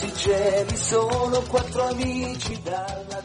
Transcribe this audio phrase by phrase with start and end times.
[0.00, 3.22] Musicieri sono quattro amici dalla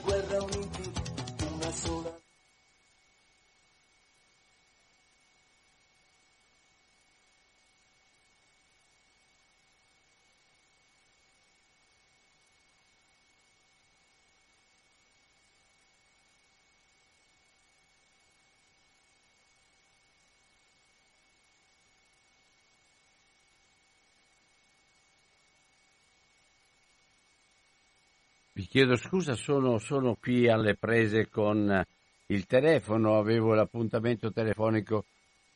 [28.73, 31.85] chiedo scusa, sono, sono, qui alle prese con
[32.25, 35.05] il telefono, avevo l'appuntamento telefonico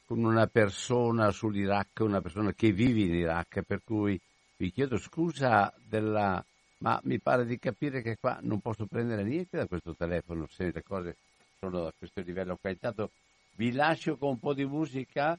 [0.05, 4.21] con una persona sull'Iraq, una persona che vive in Iraq, per cui
[4.57, 6.45] vi chiedo scusa della...
[6.77, 10.71] ma mi pare di capire che qua non posso prendere niente da questo telefono, se
[10.71, 11.17] le cose
[11.57, 12.69] sono da questo livello qua.
[12.69, 13.09] Intanto
[13.55, 15.35] vi lascio con un po' di musica,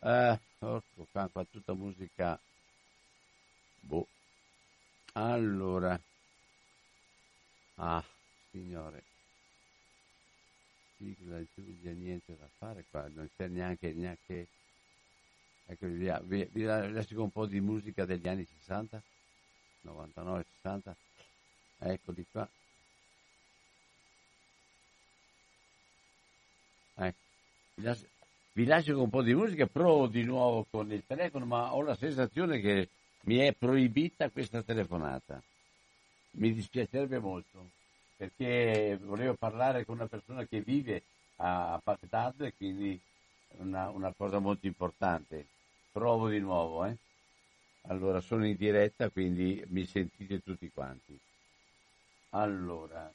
[0.00, 0.82] eh, oh,
[1.12, 2.40] qua, qua tutta musica...
[3.80, 4.06] Boh.
[5.12, 6.00] Allora,
[7.82, 8.04] Ah,
[8.50, 9.02] signore,
[10.98, 14.48] sigla Giulia, niente da fare qua, non c'è neanche, neanche...
[15.64, 19.02] Ecco, vi, vi, vi lascio un po' di musica degli anni 60,
[19.80, 20.96] 99, 60,
[21.78, 22.46] eccoli qua.
[26.96, 27.18] Ecco,
[28.52, 31.80] vi lascio con un po' di musica, provo di nuovo con il telefono, ma ho
[31.80, 32.90] la sensazione che
[33.22, 35.42] mi è proibita questa telefonata
[36.32, 37.70] mi dispiacerebbe molto
[38.20, 41.02] perché volevo parlare con una persona che vive
[41.36, 43.00] a Baghdad e quindi
[43.58, 45.46] una, una cosa molto importante.
[45.90, 46.96] Provo di nuovo, eh?
[47.88, 51.18] Allora, sono in diretta, quindi mi sentite tutti quanti.
[52.30, 53.10] Allora,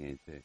[0.00, 0.42] niente.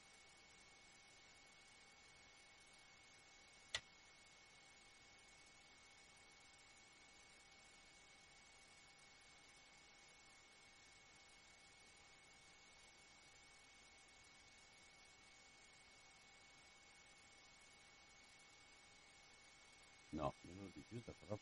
[20.11, 21.37] No, non ho di giusto, da però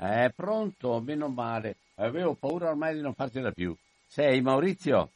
[0.00, 1.76] È pronto, meno male.
[1.96, 3.76] Avevo paura ormai di non farcela più.
[4.06, 5.10] Sei Maurizio?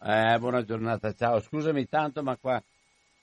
[0.00, 1.40] Eh, buona giornata, ciao.
[1.40, 2.62] Scusami tanto, ma qua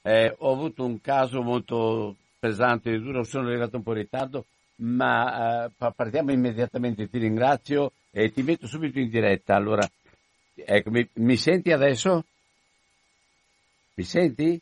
[0.02, 4.46] eh, ho avuto un caso molto pesante di duro, sono arrivato un po' in ritardo,
[4.80, 9.56] ma eh, partiamo immediatamente, ti ringrazio e ti metto subito in diretta.
[9.56, 9.90] Allora,
[10.56, 12.26] ecco, mi, mi senti adesso?
[13.94, 14.62] Mi senti?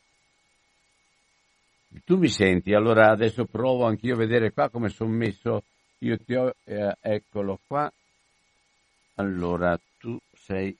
[2.02, 2.74] Tu mi senti?
[2.74, 5.62] Allora adesso provo anch'io a vedere qua come sono messo.
[5.98, 7.90] Io ti ho, eh, eccolo qua.
[9.16, 10.76] Allora, tu sei...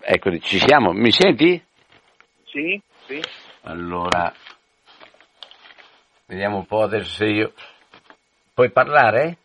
[0.00, 0.92] Ecco, ci siamo.
[0.92, 1.62] Mi senti?
[2.44, 3.20] Sì, sì.
[3.62, 4.32] Allora,
[6.26, 7.52] vediamo un po' adesso se io...
[8.52, 9.38] Puoi parlare?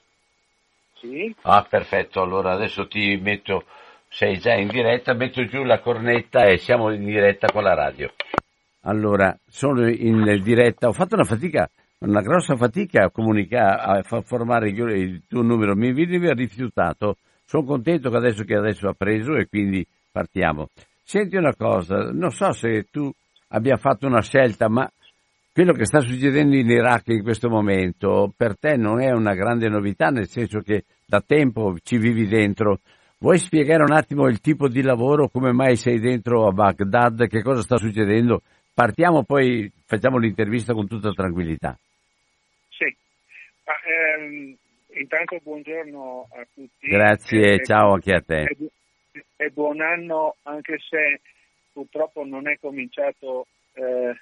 [0.95, 1.33] Sì.
[1.41, 2.21] Ah, perfetto.
[2.21, 3.65] Allora adesso ti metto...
[4.13, 8.11] Sei già in diretta, metto giù la cornetta e siamo in diretta con la radio.
[8.81, 11.69] Allora, sono in diretta, ho fatto una fatica,
[11.99, 17.17] una grossa fatica a comunicare, a formare il tuo numero, mi veniva rifiutato.
[17.45, 20.69] Sono contento che adesso, che adesso ha preso e quindi partiamo.
[21.03, 23.11] Senti una cosa, non so se tu
[23.49, 24.89] abbia fatto una scelta, ma
[25.53, 29.67] quello che sta succedendo in Iraq in questo momento per te non è una grande
[29.67, 32.79] novità, nel senso che da tempo ci vivi dentro.
[33.19, 37.43] Vuoi spiegare un attimo il tipo di lavoro, come mai sei dentro a Baghdad, che
[37.43, 38.41] cosa sta succedendo?
[38.73, 41.77] Partiamo poi, facciamo l'intervista con tutta tranquillità.
[42.69, 42.95] Sì,
[43.65, 44.55] Ma, ehm,
[44.93, 46.87] intanto buongiorno a tutti.
[46.87, 48.43] Grazie, e, ciao anche a te.
[49.11, 51.19] E, e, buon anno, anche se
[51.73, 54.13] purtroppo non è cominciato eh,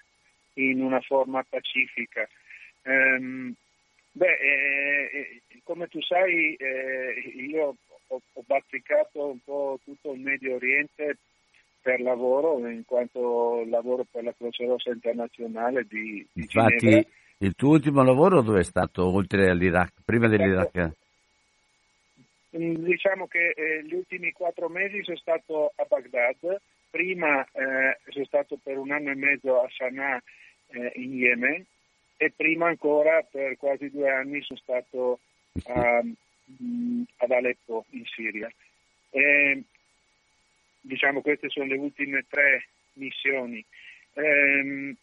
[0.53, 2.27] in una forma pacifica.
[2.83, 3.53] Um,
[4.11, 7.75] beh, eh, come tu sai, eh, io
[8.07, 11.17] ho, ho bazzicato un po' tutto il Medio Oriente
[11.81, 17.09] per lavoro, in quanto lavoro per la Croce Rossa Internazionale di, di Infatti, Ginevra.
[17.37, 20.91] il tuo ultimo lavoro dove è stato, oltre all'Iraq, prima dell'Iraq?
[22.57, 26.59] Mm, diciamo che eh, gli ultimi quattro mesi sono stato a Baghdad,
[26.89, 30.21] prima eh, sono stato per un anno e mezzo a Sana'a
[30.71, 31.65] eh, in Yemen
[32.17, 35.19] e prima ancora per quasi due anni sono stato
[35.67, 38.51] a, mm, ad Aleppo in Siria.
[39.11, 39.63] E,
[40.81, 43.63] diciamo queste sono le ultime tre missioni.
[44.13, 44.95] Ehm,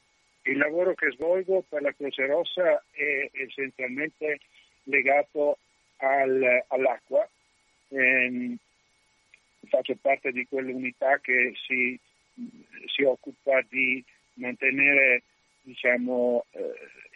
[0.42, 4.40] il lavoro che svolgo per la Croce Rossa è essenzialmente
[4.84, 5.58] legato
[5.96, 7.28] al, all'acqua.
[7.88, 8.56] Ehm,
[9.68, 11.98] faccio parte di quell'unità che si,
[12.86, 14.02] si occupa di
[14.34, 15.22] mantenere
[15.62, 16.72] diciamo, eh,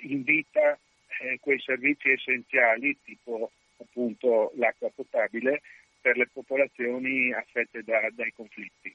[0.08, 0.78] in vita
[1.20, 5.62] eh, quei servizi essenziali tipo appunto l'acqua potabile
[6.00, 8.94] per le popolazioni affette da, dai conflitti.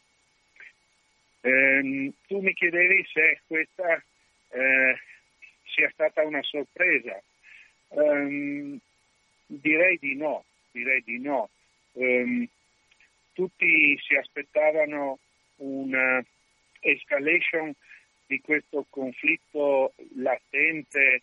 [1.42, 4.04] Eh, tu mi chiedevi se questa
[4.50, 4.98] eh,
[5.76, 7.22] sia stata una sorpresa.
[7.90, 8.80] Um,
[9.46, 11.50] direi di no, direi di no.
[11.94, 12.48] Um,
[13.34, 15.20] tutti si aspettavano
[15.58, 16.24] una
[16.80, 17.74] escalation
[18.26, 21.22] di questo conflitto latente,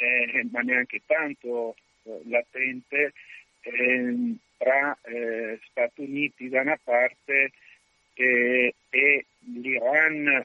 [0.00, 3.12] eh, ma neanche tanto eh, latente,
[3.68, 7.52] eh, tra eh, Stati Uniti da una parte
[8.14, 10.44] eh, e l'Iran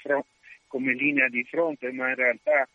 [0.00, 0.26] front,
[0.66, 2.68] come linea di fronte, ma in realtà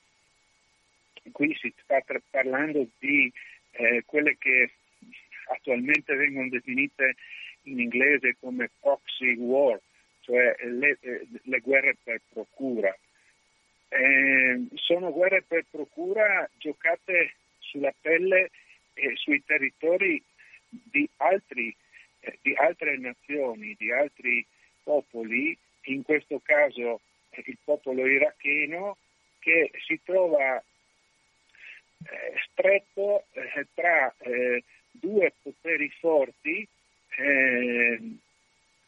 [1.31, 3.31] qui si sta tra- parlando di
[3.71, 4.71] eh, quelle che
[5.50, 7.15] attualmente vengono definite
[7.63, 9.79] in inglese come proxy war,
[10.21, 12.95] cioè le, eh, le guerre per procura.
[13.89, 18.50] Eh, sono guerre per procura giocate sulla pelle
[19.07, 20.21] e sui territori
[20.69, 21.75] di, altri,
[22.19, 24.45] eh, di altre nazioni, di altri
[24.83, 28.97] popoli, in questo caso il popolo iracheno,
[29.39, 36.67] che si trova eh, stretto eh, tra eh, due poteri forti
[37.17, 37.99] eh,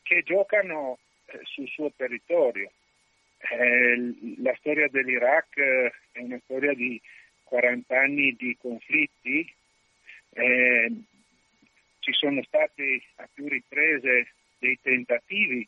[0.03, 2.71] che giocano eh, sul suo territorio.
[4.41, 5.55] la storia dell'Iraq
[6.11, 6.99] è una storia di
[7.43, 9.51] 40 anni di conflitti,
[11.99, 15.67] ci sono stati a più riprese dei tentativi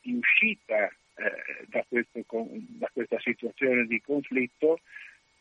[0.00, 4.80] di uscita eh, da, questo, da, questa situazione di conflitto,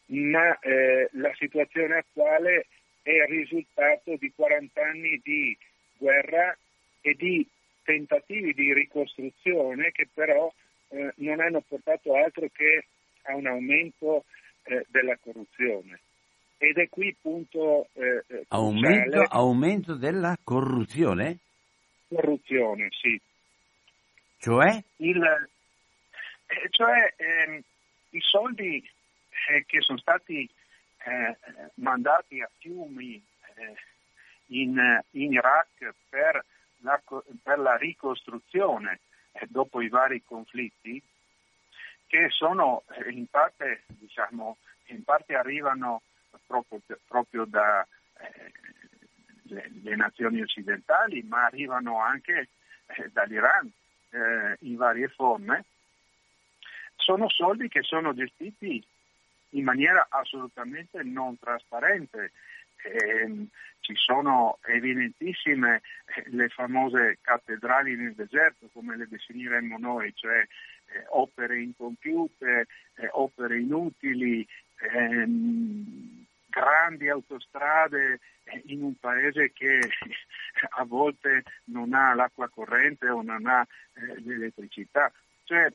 [0.08, 2.68] ma eh, la situazione attuale
[3.02, 5.58] è il risultato di 40 anni di
[5.98, 6.56] guerra
[7.02, 7.48] e di
[7.84, 10.54] tentativi di ricostruzione che però
[10.90, 12.86] eh, non hanno portato altro che
[13.24, 14.26] a un aumento
[14.64, 16.00] eh, della corruzione.
[16.64, 21.40] Ed è qui punto eh, eh aumento, aumento della corruzione?
[22.08, 23.20] Corruzione, sì.
[24.38, 24.84] Cioè?
[24.98, 27.64] Il, eh, cioè ehm,
[28.12, 28.76] i soldi
[29.50, 30.48] eh, che sono stati
[31.04, 31.38] eh,
[31.78, 33.76] mandati a fiumi eh,
[34.56, 36.46] in, in, Iraq per
[36.82, 37.02] la,
[37.42, 39.00] per la ricostruzione
[39.32, 41.02] eh, dopo i vari conflitti,
[42.06, 44.58] che sono in parte, diciamo,
[44.90, 46.04] in parte arrivano
[46.46, 47.86] proprio, proprio da
[49.44, 52.50] le, le, nazioni occidentali, ma arrivano anche
[53.12, 53.72] dall'Iran
[54.12, 55.66] eh, in varie forme,
[56.96, 58.84] sono soldi che sono gestiti
[59.52, 62.32] in maniera assolutamente non trasparente.
[62.84, 63.48] Eh,
[63.82, 71.06] ci sono evidentissime eh, le famose cattedrali nel deserto, come le definiremmo noi, cioè eh,
[71.10, 74.48] opere incompiute, eh, opere inutili,
[74.94, 76.21] ehm,
[76.52, 78.20] grandi autostrade
[78.66, 79.80] in un paese che
[80.78, 85.12] a volte non ha l'acqua corrente o non ha eh, l'elettricità.
[85.46, 85.72] Cioè,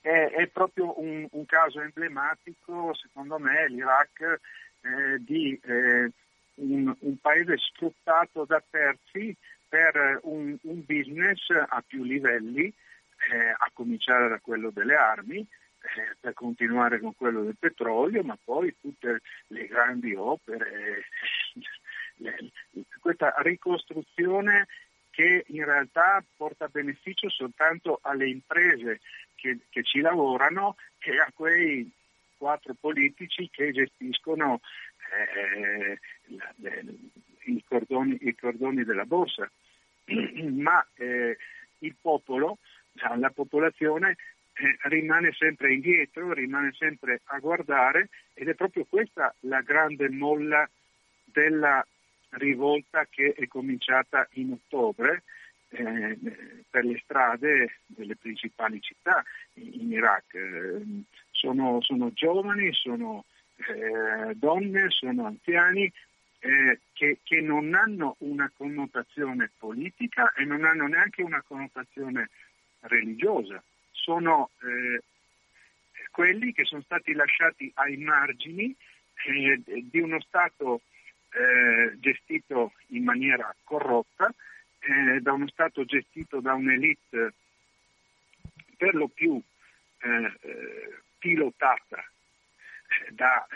[0.00, 4.20] è, è proprio un, un, caso emblematico, secondo me, l'Iraq
[4.82, 6.10] eh, di eh,
[6.56, 9.34] un, un, paese sfruttato da terzi
[9.66, 12.72] per un, un business a più livelli,
[13.32, 15.46] eh, a cominciare da quello delle armi,
[15.84, 21.04] eh, per continuare con quello del petrolio, ma poi tutte le grandi opere,
[23.00, 24.66] questa ricostruzione
[25.10, 29.00] che in realtà porta beneficio soltanto alle imprese
[29.34, 31.88] che, che ci lavorano e a quei
[32.36, 34.60] quattro politici che gestiscono
[35.12, 35.98] eh,
[37.44, 39.48] i, cordoni, i, cordoni, della borsa.
[40.50, 41.36] Ma eh,
[41.78, 42.58] il popolo,
[43.16, 44.16] la popolazione
[44.54, 50.68] eh, rimane sempre indietro, rimane sempre a guardare ed è proprio questa la grande molla
[51.24, 51.84] della
[52.30, 55.24] rivolta che è cominciata in ottobre
[55.70, 56.18] eh,
[56.70, 60.34] per le strade delle principali città in Iraq.
[60.34, 60.82] Eh,
[61.30, 63.24] sono, sono, giovani, sono
[63.56, 65.92] eh, donne, sono anziani
[66.38, 72.30] eh, che, che, non hanno una connotazione politica e non hanno neanche una connotazione
[72.82, 73.62] religiosa
[74.04, 75.02] sono eh,
[76.10, 78.74] quelli che sono stati lasciati ai margini
[79.26, 80.82] eh, di uno Stato
[81.32, 84.32] eh, gestito in maniera corrotta,
[84.80, 87.32] eh, da uno Stato gestito da un'elite
[88.76, 89.40] per lo più
[89.98, 92.04] eh, eh, pilotata
[93.10, 93.46] da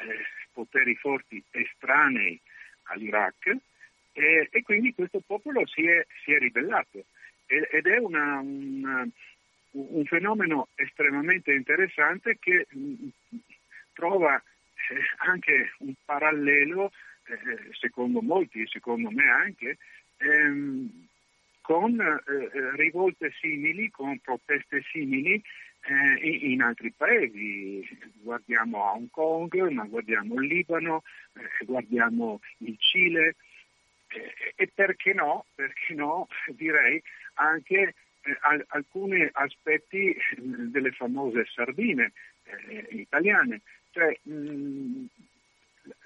[0.52, 2.40] poteri forti estranei
[2.84, 3.56] all'Iraq
[4.12, 7.04] e, e, quindi questo popolo si è, si è ribellato.
[7.46, 9.08] Ed è una, una
[9.72, 13.08] un fenomeno estremamente interessante che mm,
[13.92, 16.90] trova eh, anche un parallelo,
[17.26, 19.78] eh, secondo molti secondo me anche,
[20.18, 21.06] ehm,
[21.60, 25.42] con eh, rivolte simili, con proteste simili
[26.20, 27.86] in, altri paesi.
[28.14, 31.02] Guardiamo a Hong Kong, ma guardiamo il Libano,
[31.64, 33.36] guardiamo il Cile
[34.56, 37.02] e perché no, perché no, direi
[37.34, 42.12] anche eh, alcuni aspetti delle famose sardine
[42.44, 43.60] eh, italiane.
[43.90, 45.04] Cioè, mh,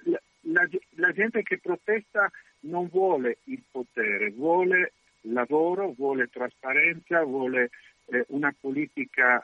[0.04, 4.92] la, la, la, gente che protesta non vuole il potere, vuole
[5.22, 7.70] lavoro, vuole trasparenza, vuole
[8.06, 9.42] eh, una politica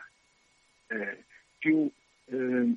[0.87, 1.25] eh,
[1.59, 1.91] più
[2.27, 2.75] eh,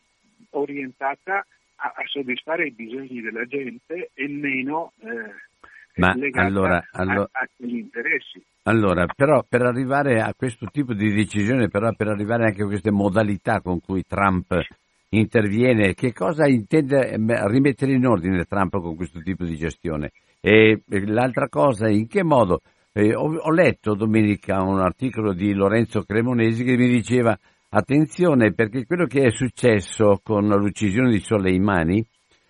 [0.51, 1.45] orientata
[1.75, 5.33] a, a, soddisfare i bisogni della gente e meno eh,
[5.95, 8.43] Ma allora, allora, a, agli interessi.
[8.63, 12.91] Allora, però per arrivare a questo tipo di decisione, però per arrivare anche a queste
[12.91, 14.55] modalità con cui Trump
[15.09, 20.11] interviene, che cosa intende eh, rimettere in ordine Trump con questo tipo di gestione?
[20.39, 22.61] E l'altra cosa, in che modo?
[22.93, 27.35] Eh, ho, ho, letto domenica un articolo di Lorenzo Cremonesi che mi diceva
[27.69, 32.05] attenzione perché quello che è successo con l'uccisione di Soleimani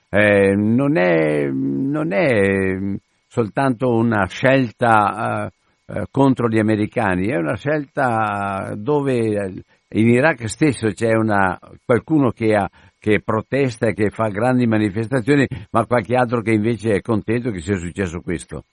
[0.10, 5.50] eh, non, è, non, è, soltanto una scelta
[5.86, 12.56] eh, contro gli americani, è una scelta dove in Iraq stesso c'è una, qualcuno che,
[12.56, 17.52] ha, che protesta e che fa grandi manifestazioni, ma qualche altro che invece è contento
[17.52, 18.64] che sia successo questo.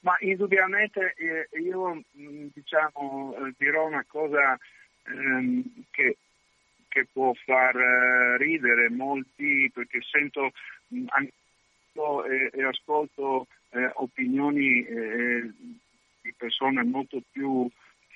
[0.00, 4.58] Ma indubbiamente eh, io mm, diciamo, eh, dirò una cosa
[5.04, 6.16] ehm, che,
[6.88, 10.52] che, può far eh, ridere molti perché sento
[10.88, 11.26] mh, mm,
[12.30, 15.50] e, e, ascolto eh, opinioni eh,
[16.22, 17.68] di persone molto più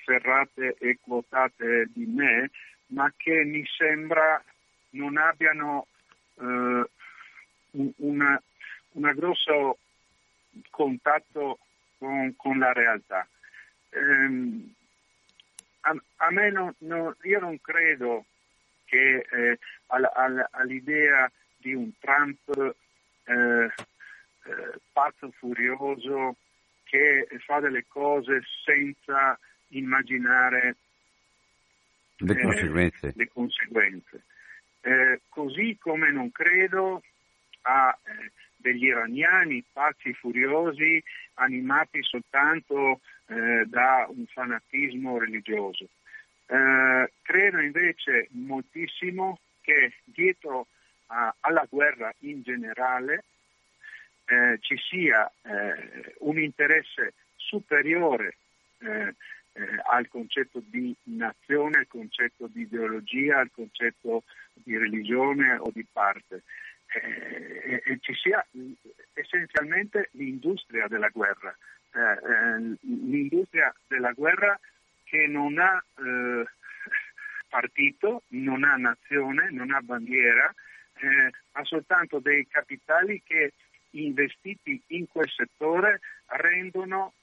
[0.03, 2.51] ferrate e quotate di me,
[2.87, 4.43] ma che mi sembra
[4.91, 5.87] non abbiano
[6.39, 6.89] eh,
[7.71, 8.41] una
[9.13, 9.77] grosso
[10.69, 11.59] contatto
[11.97, 13.27] con, con la realtà.
[13.89, 14.73] Eh,
[15.81, 18.25] a, a, me non, no, io non credo
[18.85, 22.75] che eh, all, all, all'idea di un Trump
[23.25, 23.73] eh,
[24.45, 26.35] eh, pazzo furioso
[26.83, 29.37] che fa delle cose senza
[29.69, 30.75] immaginare
[32.17, 33.13] le conseguenze.
[33.15, 34.23] Le conseguenze.
[34.81, 37.01] Eh, così come non credo
[37.61, 41.03] a eh, degli iraniani pazzi furiosi
[41.35, 45.87] animati soltanto eh, da un fanatismo religioso.
[46.47, 50.67] Eh, credo invece moltissimo che dietro
[51.07, 53.23] a, alla guerra in generale
[54.25, 58.37] eh, ci sia eh, un interesse superiore
[58.79, 59.13] eh,
[59.53, 65.85] eh, al concetto di nazione, al concetto di ideologia, al concetto di religione o di
[65.91, 66.43] parte.
[66.87, 68.45] Eh, e ci sia
[69.13, 71.55] essenzialmente l'industria della guerra,
[71.93, 74.57] eh, eh, l'industria della guerra
[75.03, 76.45] che non ha eh,
[77.49, 80.53] partito, non ha nazione, non ha bandiera,
[80.97, 83.53] eh, ha soltanto dei capitali che
[84.03, 87.13] investiti in quel settore rendono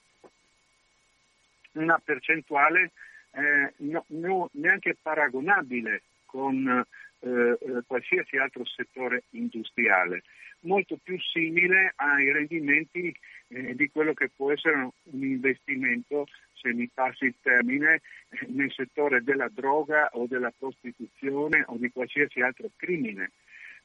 [1.72, 2.92] una percentuale
[3.32, 6.84] eh, no, no, neanche paragonabile con
[7.20, 10.22] eh, eh, qualsiasi altro settore industriale,
[10.60, 13.14] molto più simile ai rendimenti
[13.48, 18.00] eh, di quello che può essere un investimento, se mi passi il termine,
[18.48, 23.30] nel settore della droga o della prostituzione o di qualsiasi altro crimine.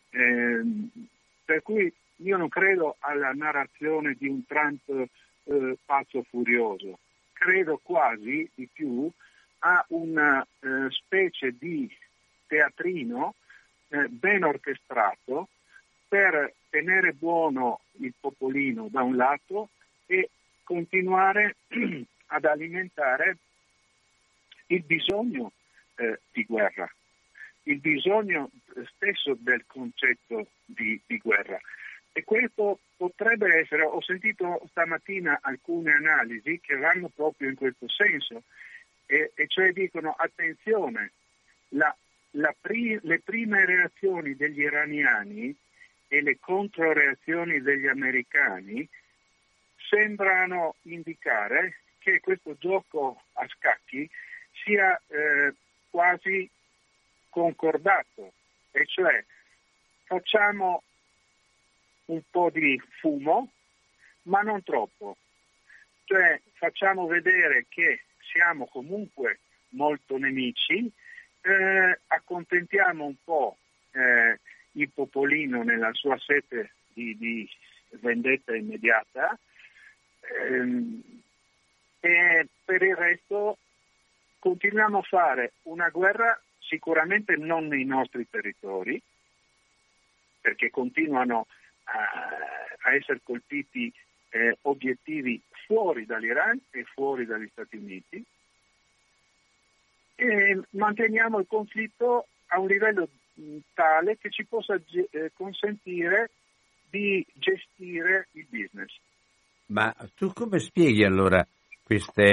[0.10, 0.62] Eh,
[1.44, 7.00] per cui io non credo alla narrazione di un Trump eh, pazzo furioso,
[7.34, 9.10] credo quasi di più
[9.60, 11.90] a una eh, specie di
[12.48, 13.36] teatrino
[13.90, 15.50] eh, ben orchestrato
[16.08, 19.70] per tenere buono il popolino da un lato
[20.06, 20.30] e
[20.64, 21.56] continuare
[22.28, 23.38] ad alimentare
[24.68, 25.52] il bisogno
[25.96, 26.90] eh, di guerra,
[27.64, 28.50] il bisogno
[28.94, 31.60] stesso del concetto di, di, guerra.
[32.18, 38.42] E questo potrebbe essere, ho sentito stamattina alcune analisi che vanno proprio in questo senso,
[39.06, 41.12] e, e cioè dicono attenzione,
[42.32, 45.56] la pri- le prime reazioni degli iraniani
[46.08, 48.90] e le controreazioni degli americani
[49.88, 54.10] sembrano indicare che questo gioco a scacchi
[54.64, 55.54] sia eh,
[55.92, 56.50] quasi
[57.30, 58.34] concordato,
[58.72, 59.24] e cioè
[60.06, 60.82] facciamo
[62.08, 63.52] un po' di fumo,
[64.24, 65.18] ma non troppo,
[66.04, 69.40] cioè facciamo vedere che siamo comunque
[69.70, 70.92] molto nemici,
[71.42, 73.58] eh, accontentiamo un po'
[73.92, 74.40] eh,
[74.74, 77.50] il popolino nella sua sete di, di
[78.00, 79.38] vendetta immediata
[80.22, 81.02] ehm,
[82.00, 83.58] e per il resto
[84.40, 89.02] continuiamo a fare una guerra sicuramente non nei nostri territori
[90.42, 91.48] perché continuano
[91.88, 93.92] a, a essere colpiti
[94.30, 98.24] eh, obiettivi fuori dall'Iran e fuori dagli Stati Uniti
[100.16, 103.08] e manteniamo il conflitto a un livello
[103.74, 106.32] tale che ci possa eh, consentire
[106.90, 108.96] di gestire il business.
[109.68, 111.46] Ma tu come spieghi allora
[111.84, 112.24] questa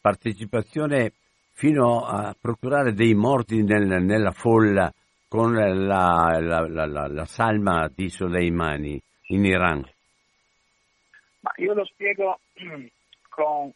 [0.00, 1.12] partecipazione
[1.52, 4.92] fino a procurare dei morti nel, nella folla
[5.28, 9.84] con la, la, la, la, salma di Soleimani in Iran?
[11.40, 12.40] Ma io lo spiego
[13.28, 13.72] con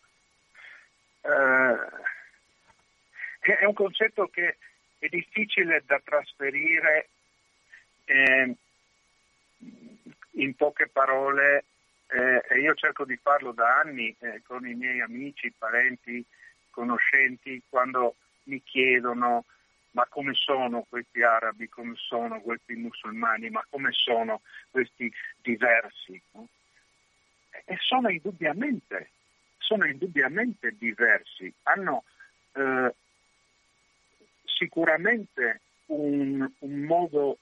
[1.20, 1.76] eh,
[3.40, 4.56] è un concetto che
[4.98, 7.08] è difficile da trasferire
[8.04, 8.56] eh,
[10.32, 11.64] in poche parole
[12.08, 16.24] eh, e io cerco di farlo da anni eh, con i miei amici, parenti,
[16.70, 19.44] conoscenti, quando mi chiedono
[19.92, 26.20] ma come sono questi arabi, come sono questi musulmani, ma come sono questi diversi.
[26.32, 26.48] No?
[27.64, 29.10] E sono indubbiamente,
[29.58, 32.04] sono indubbiamente diversi, hanno
[32.54, 32.94] eh,
[34.44, 37.38] sicuramente un, un, modo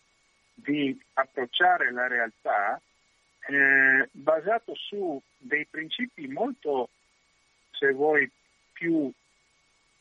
[0.55, 2.81] di approcciare la realtà
[3.47, 6.91] eh, basato su dei principi molto,
[7.71, 8.31] se vuoi,
[8.73, 9.11] più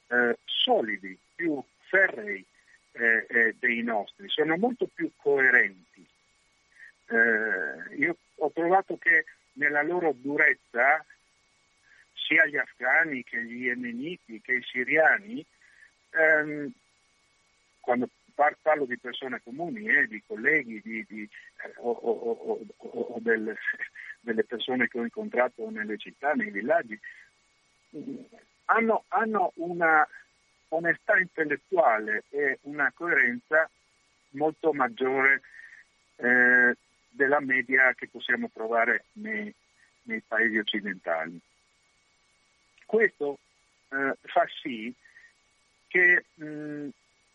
[0.07, 2.45] eh, solidi, più ferrei
[2.91, 6.05] eh, eh, dei nostri, sono molto più coerenti.
[7.07, 11.03] Eh, io ho trovato che nella loro durezza
[12.13, 15.43] sia gli afghani che gli yemeniti che i siriani,
[16.11, 16.71] ehm,
[17.79, 18.09] quando
[18.61, 23.57] parlo di persone comuni, eh, di colleghi di, di, eh, o, o, o, o del,
[24.21, 26.97] delle persone che ho incontrato nelle città, nei villaggi,
[28.65, 30.07] hanno, hanno una
[30.69, 33.69] onestà intellettuale e una coerenza
[34.31, 35.41] molto maggiore
[36.17, 36.75] eh,
[37.09, 39.53] della media che possiamo trovare nei,
[40.03, 41.39] nei paesi occidentali.
[42.85, 43.39] Questo
[43.89, 44.93] eh, fa sì
[45.87, 46.89] che mh,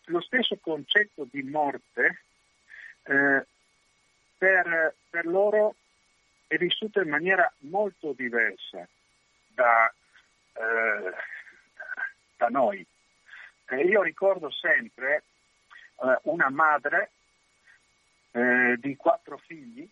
[0.05, 2.21] lo stesso concetto di morte
[3.03, 3.45] eh,
[4.37, 5.75] per, per, loro
[6.47, 8.87] è vissuto in maniera molto diversa
[9.47, 9.93] da,
[10.53, 11.13] eh,
[12.37, 12.85] da noi.
[13.67, 15.23] Eh, io ricordo sempre
[16.01, 17.11] eh, una madre
[18.31, 19.87] eh, di quattro figli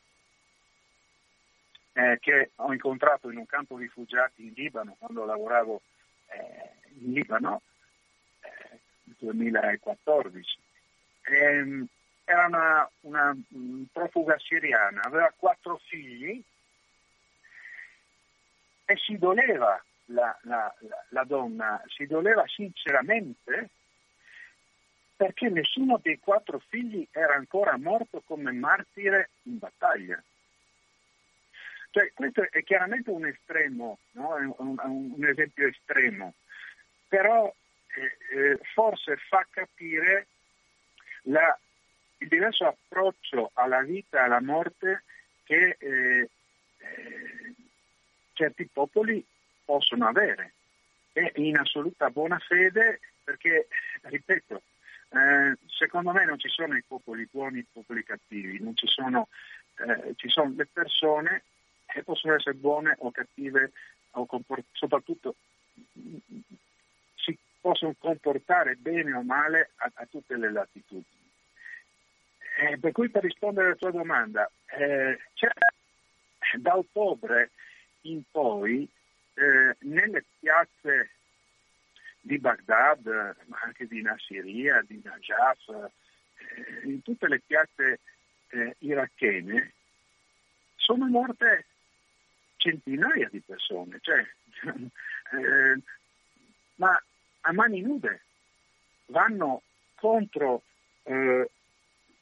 [1.94, 5.82] eh, che ho incontrato in un campo rifugiati in Libano quando lavoravo
[6.28, 7.62] eh, in Libano
[9.04, 10.60] nel 2014.
[11.24, 11.88] E, ehm,
[12.26, 13.38] era una, una
[13.92, 16.42] profuga siriana, aveva quattro figli
[18.86, 20.74] e si doleva la, la,
[21.10, 23.70] la donna si doleva sinceramente
[25.16, 30.22] perché nessuno dei quattro figli era ancora morto come martire in battaglia.
[31.92, 34.34] Cioè, questo è chiaramente un estremo, no?
[34.58, 36.34] un, un, esempio estremo,
[37.08, 37.54] però
[37.96, 40.28] eh, eh, forse fa capire
[41.24, 41.58] la,
[42.18, 45.04] il diverso approccio alla vita e alla morte
[45.44, 46.30] che eh,
[46.78, 47.54] eh
[48.34, 49.24] certi popoli
[49.64, 50.54] possono avere
[51.14, 53.68] e in assoluta buona fede perché,
[54.02, 54.62] ripeto,
[55.10, 59.30] eh, secondo me non ci sono i popoli buoni e i popoli cattivi, ci sono,
[59.78, 61.44] eh, ci sono le persone
[61.86, 63.72] che possono essere buone o cattive
[64.12, 65.36] o comport- soprattutto
[67.16, 71.22] si possono comportare bene o male a, a tutte le latitudini.
[72.58, 75.20] Eh, per cui per rispondere alla tua domanda, eh,
[76.58, 77.52] da ottobre
[78.02, 78.88] in poi
[79.34, 81.12] eh, nelle piazze
[82.20, 83.06] di Baghdad,
[83.48, 88.00] ma anche di Nasiriyah, di Najaf, eh, in tutte le piazze
[88.50, 89.74] eh, irachene,
[90.76, 91.66] sono morte
[92.58, 94.20] centinaia di persone, cioè,
[95.34, 95.80] eh,
[96.76, 97.04] ma
[97.42, 98.22] a mani nude
[99.08, 99.64] vanno
[99.96, 100.64] contro
[101.04, 101.50] eh,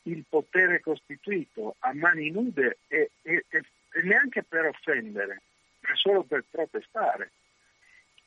[0.04, 5.42] il potere costituito a mani nude e, e, e neanche per offendere
[5.94, 7.32] solo per protestare.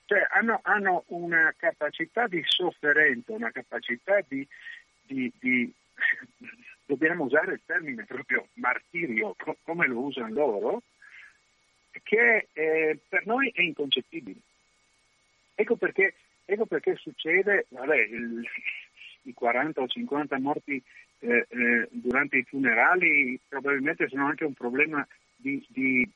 [0.07, 4.47] Cioè hanno, hanno una capacità di sofferenza, una capacità di,
[5.03, 5.73] di, di
[6.85, 10.83] dobbiamo usare il termine proprio martirio, come lo usano loro,
[12.03, 14.41] che eh, per noi è inconcepibile.
[15.55, 16.15] Ecco perché,
[16.45, 18.47] ecco perché succede, vabbè, il,
[19.23, 20.83] i 40 o 50 morti
[21.21, 26.09] eh, eh, durante i funerali probabilmente sono anche un problema di, di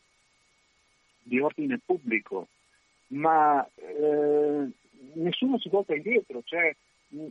[1.28, 2.48] di ordine pubblico,
[3.08, 4.68] ma eh,
[5.14, 6.74] nessuno si volta indietro, cioè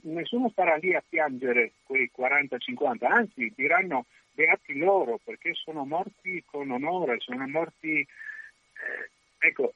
[0.04, 6.70] nessuno starà lì a piangere quei 40-50, anzi diranno beati loro perché sono morti con
[6.72, 8.00] onore, sono morti...
[8.00, 9.74] Eh, ecco,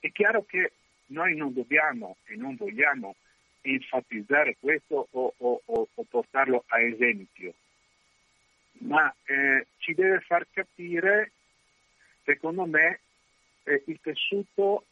[0.00, 0.72] è chiaro che
[1.06, 3.16] noi non dobbiamo e non vogliamo
[3.60, 7.54] enfatizzare questo o, o, o, o portarlo a esempio,
[8.78, 11.32] ma eh, ci deve far capire,
[12.24, 13.00] secondo me,
[13.66, 14.84] eh, il tessuto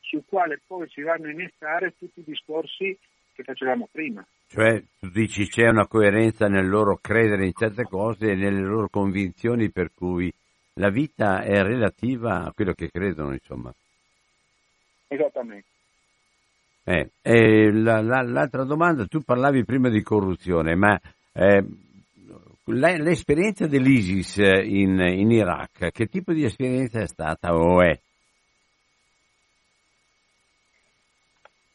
[0.00, 2.96] sul quale poi si vanno a innestare tutti i discorsi
[3.32, 4.24] che facevamo prima.
[4.48, 8.88] Cioè, tu dici c'è una coerenza nel loro credere in certe cose e nelle loro
[8.88, 10.32] convinzioni per cui
[10.74, 13.72] la vita è relativa a quello che credono, insomma.
[15.08, 15.66] Esattamente.
[16.84, 21.00] Eh, la, la, l'altra domanda, tu parlavi prima di corruzione, ma
[21.32, 21.64] eh,
[22.72, 28.00] l'esperienza dell'ISIS in, in, Iraq, che tipo di esperienza è stata o è?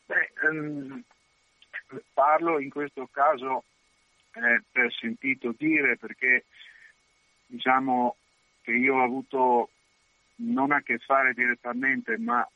[0.06, 1.04] Beh, um,
[2.14, 3.64] parlo in questo caso
[4.34, 6.46] eh, per sentito dire perché
[7.46, 8.16] diciamo
[8.62, 9.70] che io ho avuto
[10.38, 12.48] non a che fare direttamente ma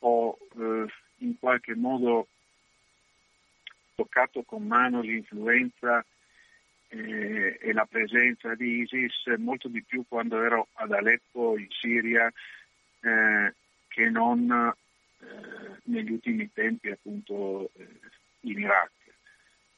[0.00, 0.86] ho eh,
[1.18, 2.26] in qualche modo
[3.94, 6.04] toccato con mano l'influenza
[6.92, 12.30] eh, e la presenza di ISIS molto di più quando ero ad Aleppo in Siria
[13.00, 13.54] eh,
[13.88, 17.88] che non eh, negli ultimi tempi appunto eh,
[18.40, 18.90] in Iraq.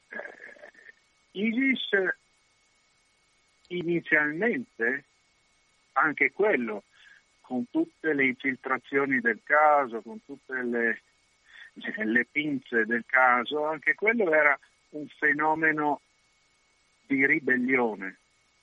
[0.09, 1.89] Eh, ISIS
[3.69, 5.05] inizialmente
[5.93, 6.83] anche quello
[7.39, 11.01] con tutte le infiltrazioni del caso, con tutte le,
[11.73, 14.57] le pinze del caso, anche quello era
[14.89, 16.01] un fenomeno
[17.05, 18.17] di ribellione,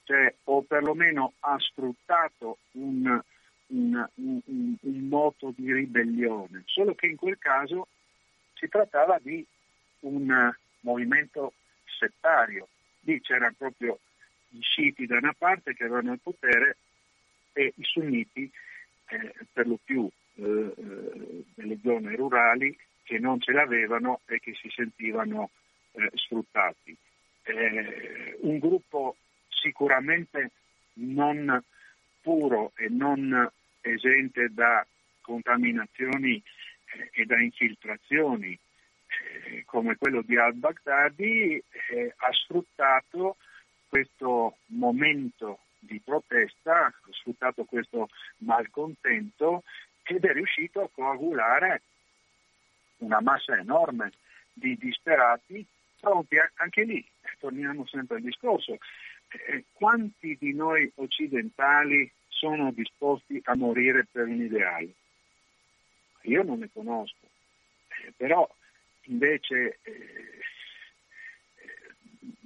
[0.04, 3.20] cioè, o perlomeno ha sfruttato un,
[3.66, 4.40] un, un,
[4.80, 7.88] un, moto di ribellione, solo che in quel caso
[8.54, 9.44] si trattava di
[10.00, 12.68] un movimento settario,
[13.00, 13.98] lì c'erano proprio
[14.48, 16.76] gli sciiti da una parte che avevano il potere
[17.52, 18.50] e i sunniti
[19.06, 24.54] eh, per lo più eh, eh, delle zone rurali che non ce l'avevano e che
[24.54, 25.50] si sentivano
[25.92, 26.96] eh, sfruttati.
[27.44, 29.16] Eh, un gruppo
[29.48, 30.50] sicuramente
[30.94, 31.62] non
[32.20, 33.50] puro e non
[33.80, 34.86] esente da
[35.20, 38.58] contaminazioni eh, e da infiltrazioni
[39.64, 41.62] come quello di al-Baghdadi
[42.16, 43.36] ha sfruttato
[43.88, 49.64] questo momento di protesta, ha sfruttato questo malcontento
[50.02, 51.82] ed è riuscito a coagulare
[52.98, 54.12] una massa enorme
[54.52, 55.64] di disperati
[56.02, 57.06] pronti a, anche lì,
[57.38, 64.42] torniamo sempre al discorso, eh, quanti di noi occidentali sono disposti a morire per un
[64.42, 64.92] ideale?
[66.22, 67.28] Io non ne conosco,
[68.04, 68.48] eh, però
[69.02, 70.40] invece eh,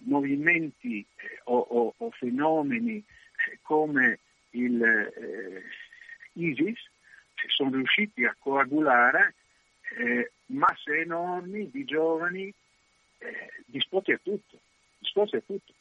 [0.04, 4.18] movimenti eh, o, o, o, fenomeni eh, come
[4.50, 5.62] il eh,
[6.34, 6.78] ISIS
[7.48, 9.34] sono riusciti a coagulare
[9.98, 12.65] eh, masse enormi di giovani eh,
[13.66, 14.58] disposti a tutto,
[14.98, 15.72] disposti a tutto.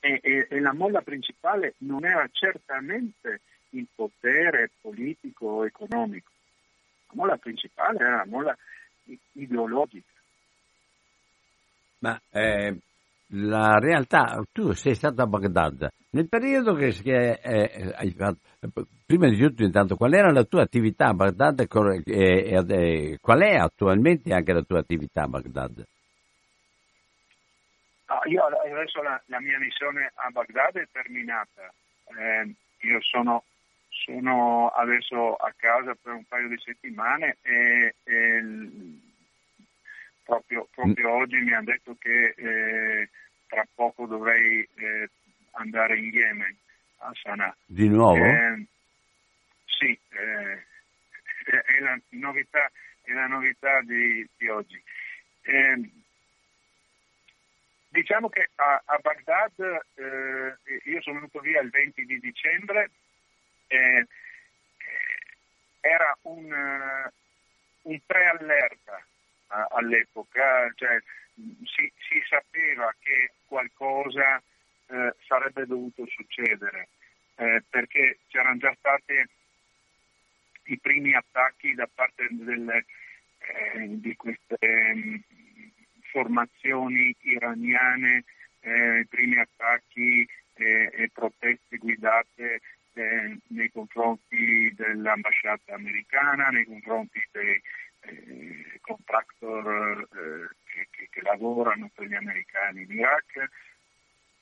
[0.00, 6.30] E, e, e, la molla principale non era certamente il potere politico o economico,
[7.08, 8.56] la molla principale era la molla
[9.32, 10.12] ideologica.
[12.00, 12.78] Ma eh,
[13.28, 18.38] la realtà, tu sei stato a Baghdad, nel periodo che, che eh, hai fatto,
[19.04, 23.40] prima di tutto intanto, qual era la tua attività a Baghdad e, e, e, qual
[23.40, 25.84] è attualmente anche la tua attività a Baghdad?
[28.14, 31.72] No, io adesso la, la, mia missione a Baghdad è terminata,
[32.16, 32.54] eh,
[32.86, 33.44] io sono,
[33.88, 38.42] sono, adesso a casa per un paio di settimane e, e
[40.22, 41.20] proprio, proprio mm.
[41.20, 43.10] oggi mi hanno detto che eh,
[43.48, 45.10] tra poco dovrei eh,
[45.52, 46.56] andare in Yemen,
[46.98, 47.56] a Sanaa.
[47.64, 48.24] Di nuovo?
[48.24, 48.64] Eh,
[49.64, 50.64] sì, eh,
[51.66, 52.70] è, la novità,
[53.02, 54.80] è la novità di, di oggi.
[57.94, 62.90] Eh, diciamo che a, a Baghdad eh, io sono venuto via il 20 di dicembre,
[65.80, 67.10] era un,
[67.82, 69.04] un preallerta
[69.48, 71.00] all'epoca, cioè,
[71.34, 74.40] si, si, sapeva che qualcosa
[74.86, 76.88] eh, sarebbe dovuto succedere,
[77.36, 79.14] eh, perché c'erano già stati
[80.66, 82.84] i primi attacchi da parte delle,
[83.38, 85.22] eh, di queste ehm,
[86.14, 88.22] formazioni iraniane,
[88.60, 90.24] eh, primi attacchi
[90.54, 92.60] eh, e proteste guidate
[92.92, 97.60] eh, nei confronti dell'ambasciata americana, nei confronti dei
[98.02, 103.50] eh, contractor eh, che, che, che, lavorano per gli americani in Iraq.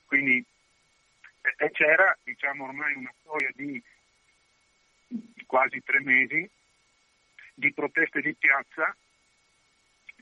[0.05, 0.45] Quindi
[1.71, 3.81] c'era diciamo, ormai una storia di
[5.47, 6.47] quasi tre mesi
[7.55, 8.95] di proteste di piazza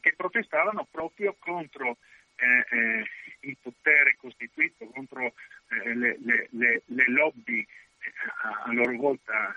[0.02, 1.98] che protestavano proprio contro
[2.36, 3.06] eh, eh,
[3.42, 5.34] il potere costituito, contro
[5.70, 7.68] eh, le, le, le, le, lobby eh,
[8.44, 9.56] a loro volta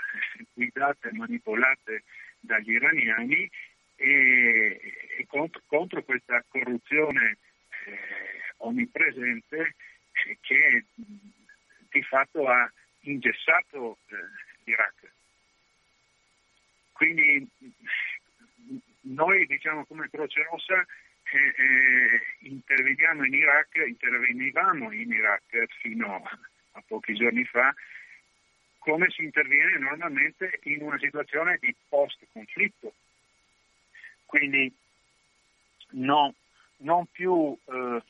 [0.53, 2.05] guidate e manipolate
[2.41, 3.51] dagli iraniani
[3.97, 4.81] e,
[5.19, 7.39] e contro, contro, questa corruzione
[7.87, 9.75] eh, onnipresente
[10.27, 10.85] eh, che
[11.91, 14.17] di fatto ha ingessato eh,
[14.65, 15.13] l'Iraq.
[16.93, 17.49] Quindi
[19.05, 20.85] noi diciamo come Croce Rossa
[21.35, 26.23] eh, eh, interveniamo in Iraq, intervenivamo in Iraq fino
[26.73, 27.75] a pochi giorni fa,
[28.79, 32.93] come si interviene normalmente in una situazione di post-conflitto.
[34.27, 34.73] Quindi
[35.93, 36.35] no,
[36.79, 38.03] non più eh,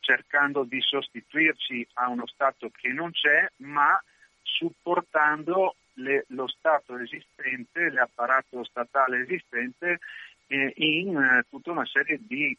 [0.00, 4.02] cercando di sostituirci a uno Stato che non c'è, ma
[4.42, 10.00] supportando le, lo Stato esistente, l'apparato statale esistente
[10.46, 12.56] eh, in eh, tutta una serie di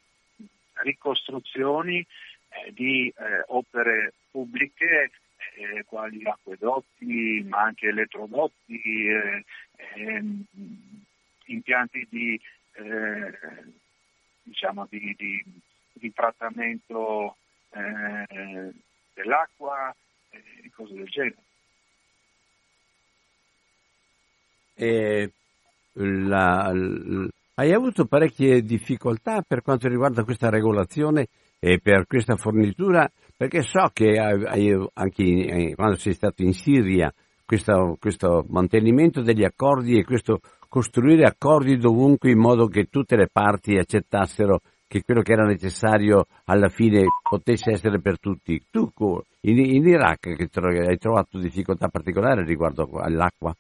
[0.84, 5.12] ricostruzioni eh, di eh, opere pubbliche
[5.56, 9.08] eh, quali acquedotti ma anche elettrodotti,
[9.96, 10.44] ehm,
[11.46, 12.42] impianti di,
[14.42, 15.44] diciamo di, di,
[15.94, 17.38] di trattamento
[19.14, 19.96] dell'acqua
[20.32, 21.45] e cose del genere.
[24.76, 25.32] E
[25.94, 31.28] la, la, hai avuto parecchie difficoltà per quanto riguarda questa regolazione
[31.60, 33.10] e per questa fornitura?
[33.38, 37.14] Perché so che hai, anche in, quando sei stato in Siria
[37.46, 43.30] questo, questo, mantenimento degli accordi e questo costruire accordi dovunque in modo che tutte le
[43.32, 48.62] parti accettassero che quello che era necessario alla fine potesse essere per tutti.
[48.70, 48.92] Tu
[49.42, 53.56] in, in Iraq hai trovato difficoltà particolari riguardo all'acqua?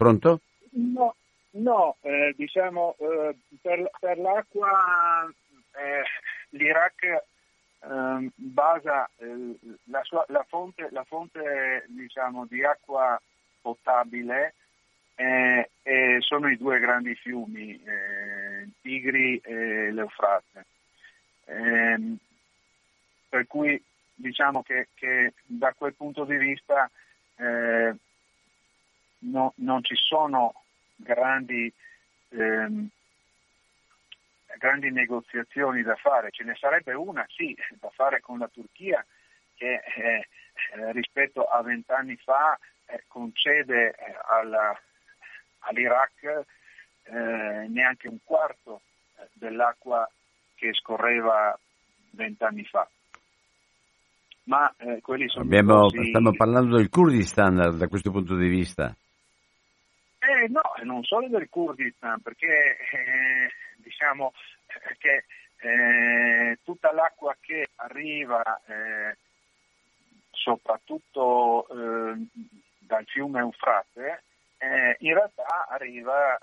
[0.00, 0.40] Pronto?
[0.70, 1.14] No,
[1.50, 5.30] no eh, diciamo eh, per, per, l'acqua
[5.72, 6.02] eh,
[6.56, 7.22] l'Iraq
[7.82, 9.58] ehm, basa eh,
[9.90, 13.20] la, sua, la, fonte, la fonte diciamo, di acqua
[13.60, 14.54] potabile
[15.16, 15.68] eh,
[16.20, 20.64] sono i due grandi fiumi, eh, Tigri e l'Eufrate.
[21.44, 22.16] Ehm,
[23.28, 23.78] per cui
[24.14, 26.90] diciamo che, che, da quel punto di vista
[29.20, 30.54] no, non ci sono
[30.96, 31.72] grandi,
[32.30, 32.88] ehm,
[34.58, 39.04] grandi, negoziazioni da fare, ce ne sarebbe una sì da fare con la Turchia
[39.54, 40.26] che eh,
[40.72, 44.78] eh rispetto a vent'anni fa eh, concede eh, alla,
[45.60, 46.44] all'Iraq
[47.04, 48.82] eh, neanche un quarto
[49.16, 50.08] eh, dell'acqua
[50.54, 51.58] che scorreva
[52.10, 52.88] vent'anni fa.
[54.44, 56.08] Ma quelli sono Abbiamo, così...
[56.08, 58.92] Stiamo parlando del Kurdistan da questo punto di vista.
[60.22, 64.34] Eh, no, non solo del Kurdistan, perché eh, diciamo
[64.98, 65.24] che
[65.60, 69.16] eh, tutta l'acqua che arriva eh,
[70.30, 72.26] soprattutto eh,
[72.78, 74.22] dal fiume Eufrate
[74.58, 76.38] eh, in realtà arriva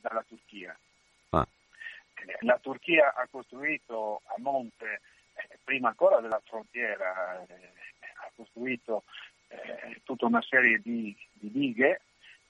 [0.00, 0.74] dalla Turchia.
[1.30, 1.46] Ah.
[2.40, 5.02] La Turchia ha costruito a monte,
[5.62, 9.04] prima ancora della frontiera, ha costruito
[10.04, 12.00] tutta una serie di, di dighe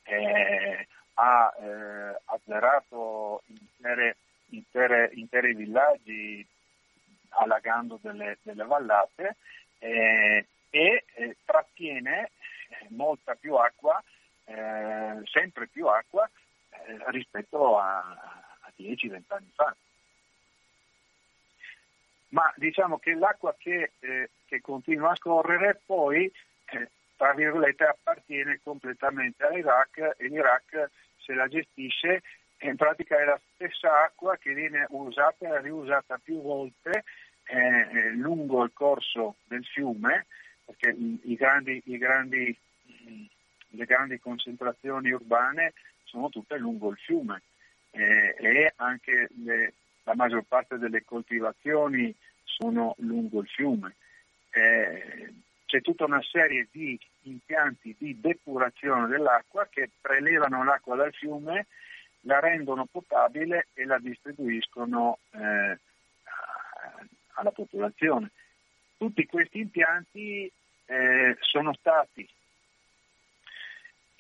[0.05, 4.17] eh, ha eh, azzerato intere,
[4.51, 6.47] intere, interi villaggi
[7.31, 9.37] allagando delle, delle vallate
[9.79, 12.31] eh, e eh, trattiene
[12.89, 14.03] molta più acqua,
[14.45, 16.29] eh, sempre più acqua
[16.71, 19.75] eh, rispetto a, a 10-20 anni fa.
[22.29, 26.31] Ma diciamo che l'acqua che, che continua a scorrere poi
[27.21, 32.23] tra virgolette, appartiene completamente all'Iraq e l'Iraq se la gestisce
[32.61, 37.05] in pratica è la stessa acqua che viene usata e riusata più volte
[37.45, 40.29] eh, lungo il corso del fiume,
[40.65, 42.59] perché i grandi, i grandi,
[43.69, 47.43] le grandi concentrazioni urbane sono tutte lungo il fiume
[47.91, 53.97] eh, e anche le, la maggior parte delle coltivazioni sono lungo il fiume.
[54.53, 55.35] Eh,
[55.71, 61.69] c'è tutta una serie di impianti di depurazione dell'acqua che prelevano l'acqua dal fiume,
[62.23, 65.79] la rendono potabile e la distribuiscono eh,
[67.35, 68.33] alla popolazione.
[68.97, 70.51] Tutti questi impianti
[70.87, 72.29] eh, sono stati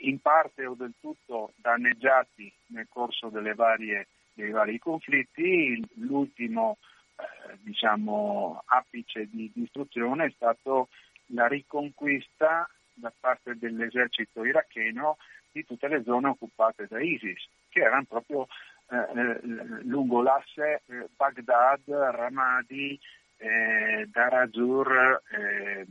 [0.03, 5.83] in parte o del tutto danneggiati nel corso varie, dei vari conflitti.
[5.97, 6.79] L'ultimo
[7.17, 10.89] eh, diciamo, apice di distruzione è stato
[11.33, 15.17] la riconquista da parte dell'esercito iracheno
[15.51, 18.47] di tutte le zone occupate da ISIS, che erano proprio
[18.91, 19.41] eh, eh
[19.83, 22.99] lungo l'asse eh, Baghdad, Ramadi,
[23.37, 25.87] eh, Darazur eh, eh,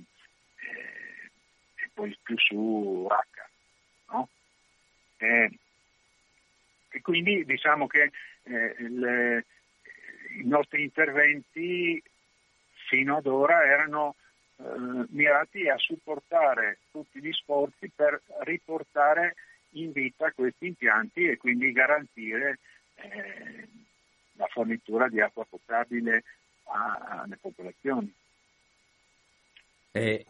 [1.76, 3.50] e poi più su Raqqa.
[4.12, 4.30] No?
[5.22, 8.12] e quindi diciamo che
[8.44, 9.44] il,
[10.38, 12.02] i nostri interventi
[12.88, 14.16] fino ad ora erano
[15.10, 19.36] mirati a supportare tutti gli sforzi per riportare
[19.72, 22.60] in vita questi impianti e quindi garantire
[22.96, 23.68] eh,
[24.34, 26.24] la fornitura di acqua potabile
[26.64, 28.14] alle popolazioni.
[29.92, 30.26] Eh,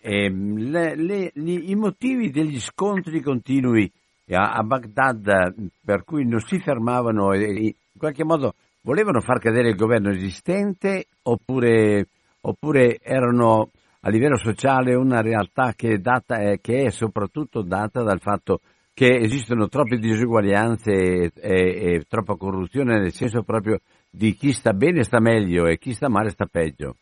[0.00, 3.90] le, le, I motivi degli scontri continui
[4.30, 9.70] a, a, Baghdad per cui non si fermavano e, in qualche modo volevano far cadere
[9.70, 12.08] il governo esistente oppure,
[12.46, 13.70] oppure erano
[14.00, 18.60] a livello sociale una realtà che è, data, eh, che è soprattutto data dal fatto
[18.94, 24.72] che esistono troppe diseguaglianze e, e, e, troppa corruzione nel senso proprio di chi sta
[24.72, 26.96] bene sta meglio e chi sta male sta peggio.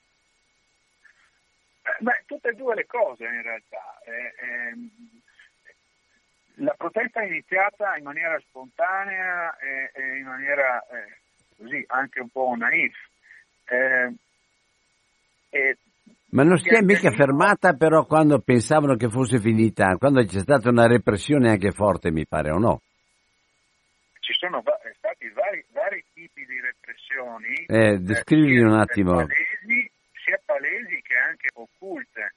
[1.83, 4.01] Eh, beh, tutte e due le cose in realtà.
[4.05, 4.77] Eh, eh,
[6.65, 11.19] la protesta è iniziata in maniera spontanea e, e in maniera eh,
[11.59, 12.97] così anche un po' naif.
[13.67, 14.13] Eh,
[16.35, 20.69] ma non si è mica fermata però quando pensavano che fosse finita, quando c'è stata
[20.69, 22.83] una repressione anche forte, mi pare, o no?
[24.19, 27.67] Ci sono va- stati vari, vari, tipi di repressioni.
[27.67, 29.13] Eh, descrivili eh, un attimo.
[29.13, 29.91] Palesi,
[30.25, 32.35] sia palesi che anche occulte.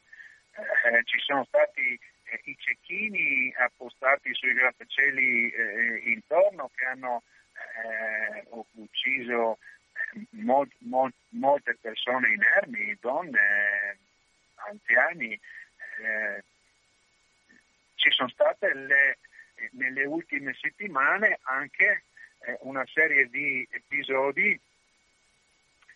[0.57, 8.45] Eh, ci sono stati eh, i cecchini appostati sui grattacieli eh, intorno che hanno eh,
[8.76, 9.57] ucciso
[10.32, 13.97] mol, mol, molte persone inermi, donne,
[14.70, 15.34] anziani.
[15.34, 16.43] Eh,
[17.95, 19.18] ci sono state le,
[19.72, 22.03] nelle ultime settimane anche
[22.39, 24.59] eh, una serie di episodi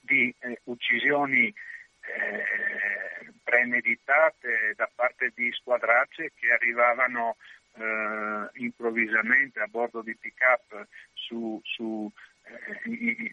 [0.02, 7.38] di eh, uccisioni eh, premeditate da parte di squadracce che arrivavano
[7.74, 12.12] eh, improvvisamente a bordo di pick-up su, su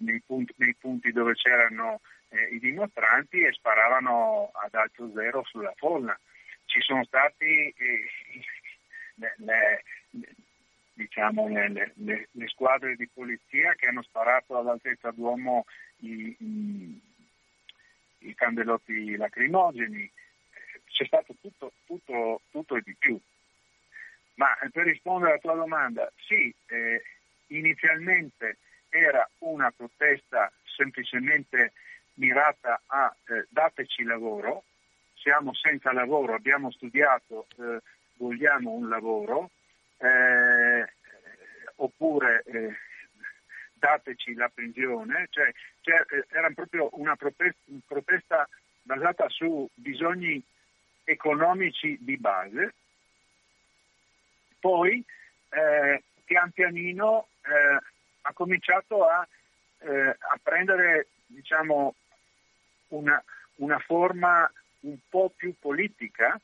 [0.01, 5.73] nei, punti, nei, punti, dove c'erano eh, i dimostranti e sparavano ad alto zero sulla
[5.77, 6.19] folla.
[6.67, 8.09] Ci sono stati eh,
[9.17, 9.35] le,
[10.11, 10.35] le,
[10.93, 15.65] diciamo, le, le, squadre di polizia che hanno sparato all'altezza d'uomo
[15.99, 17.01] i, i,
[18.19, 20.11] i candelotti lacrimogeni.
[20.85, 23.19] C'è stato tutto, tutto, tutto e di più.
[24.35, 27.03] Ma per rispondere alla tua domanda, sì, eh,
[27.49, 28.59] inizialmente
[28.89, 31.73] era una protesta semplicemente
[32.15, 34.65] mirata a eh, dateci lavoro,
[35.15, 37.81] siamo senza lavoro, abbiamo studiato, eh,
[38.17, 39.51] vogliamo un lavoro,
[39.99, 40.85] eh,
[41.77, 42.77] oppure eh,
[43.75, 48.49] dateci la pensione, cioè, cioè, eh, era proprio una protesta, protesta
[48.83, 50.43] basata su bisogni
[51.05, 52.75] economici di base.
[54.61, 55.05] Poi
[55.51, 57.29] eh, pian pianino
[58.23, 59.27] ha cominciato a,
[59.81, 61.95] eh, a prendere diciamo,
[62.89, 63.23] una,
[63.57, 64.51] una, forma
[64.81, 66.41] un po' più politica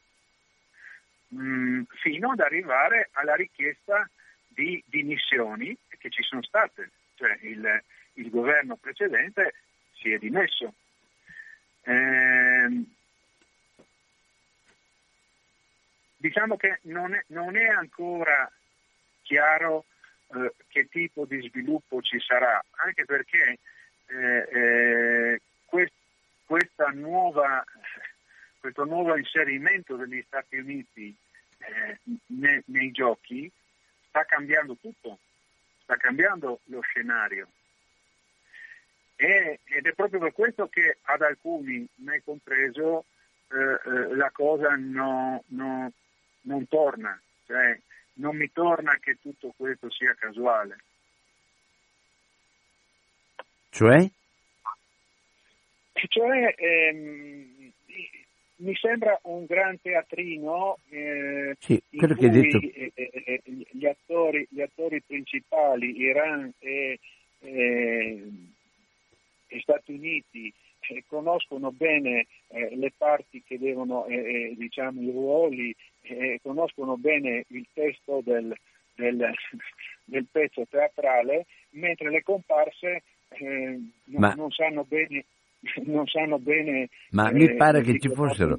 [1.28, 4.08] mh, mm, fino ad arrivare alla richiesta
[4.46, 7.82] di dimissioni che ci sono state, cioè il,
[8.14, 9.54] il governo precedente
[9.94, 10.74] si è dimesso.
[11.82, 12.84] Eh,
[16.16, 18.50] diciamo che non è, non è ancora
[19.22, 19.86] chiaro
[20.34, 23.58] eh, che tipo di sviluppo ci sarà, anche perché
[24.06, 25.92] eh, eh, quest,
[26.94, 27.64] nuova,
[28.58, 31.14] questo nuovo inserimento degli Stati Uniti
[31.58, 33.50] eh, ne, nei giochi
[34.08, 35.18] sta cambiando tutto,
[35.82, 37.48] sta cambiando lo scenario.
[39.16, 43.04] Ed è proprio per questo che ad alcuni, me compreso,
[43.48, 45.92] eh, la cosa no, no,
[46.42, 47.18] non torna.
[47.46, 47.80] Cioè,
[48.14, 50.76] non mi torna che tutto questo sia casuale.
[53.70, 54.08] Cioè?
[55.92, 57.72] Cioè, ehm,
[58.56, 62.58] mi sembra un gran teatrino eh, sì, che hai detto.
[62.58, 66.98] Eh, eh, eh, gli, attori, gli, attori, principali, Iran e,
[67.40, 68.30] e
[69.60, 70.52] Stati Uniti,
[70.88, 75.74] eh, conoscono bene eh, le parti che devono, eh, diciamo, i ruoli,
[76.42, 78.54] conoscono bene il testo del,
[78.94, 79.16] del,
[80.04, 83.02] del, pezzo teatrale, mentre le comparse
[83.38, 84.32] non, Ma...
[84.34, 85.24] non, sanno bene.
[85.86, 88.58] Non sanno bene Ma mi pare che ci fossero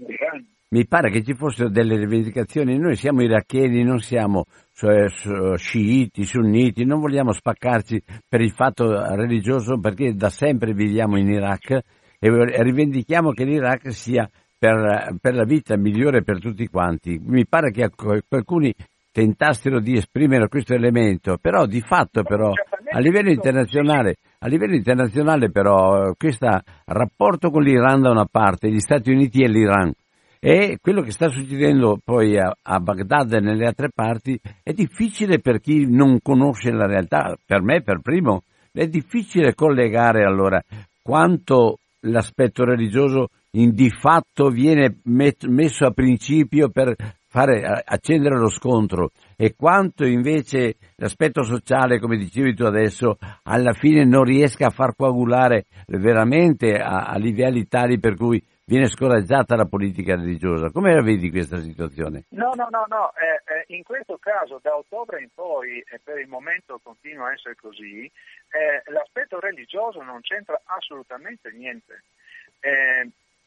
[0.70, 2.78] mi pare che ci fossero delle rivendicazioni.
[2.78, 9.80] Noi siamo iracheni, non siamo cioè, sciiti, sunniti, non vogliamo spaccarci per il fatto religioso
[9.80, 11.80] perché da sempre viviamo in Iraq
[12.20, 17.20] e rivendichiamo che l'Iraq sia per, per, la vita migliore per tutti quanti.
[17.24, 17.90] Mi pare che
[18.30, 18.74] alcuni
[19.12, 22.52] tentassero di esprimere questo elemento, però di fatto però
[22.92, 26.48] a livello internazionale, a livello internazionale però questo
[26.86, 29.94] rapporto con l'Iran da una parte, gli Stati Uniti e l'Iran
[30.40, 35.40] e quello che sta succedendo poi a, a Baghdad e nelle altre parti è difficile
[35.40, 40.62] per chi non conosce la realtà, per me per primo, è difficile collegare allora
[41.02, 43.30] quanto l'aspetto religioso
[43.74, 46.96] di fatto viene met- messo a principio per
[47.28, 54.06] fare, accendere lo scontro e quanto invece l'aspetto sociale, come dicevi tu adesso, alla fine
[54.06, 57.20] non riesca a far coagulare veramente a, a
[57.68, 60.72] tali per cui viene scoraggiata la politica religiosa.
[60.72, 62.26] Come la vedi questa situazione?
[62.30, 63.12] No, no, no, no.
[63.14, 67.34] Eh, eh, in questo caso da ottobre in poi, e per il momento continua a
[67.34, 72.04] essere così, eh, l'aspetto religioso non c'entra assolutamente niente.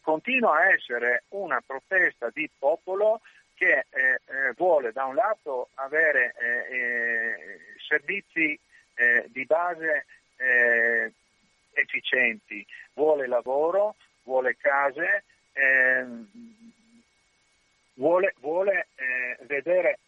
[0.09, 3.20] Eh, continua a essere una protesta di popolo
[3.54, 6.34] che eh, eh, vuole da un lato avere
[7.86, 8.59] servizi
[9.28, 10.06] di base
[11.72, 16.28] efficienti, vuole lavoro, vuole case, ehm,
[17.94, 19.98] vuole, vuole eh, vedere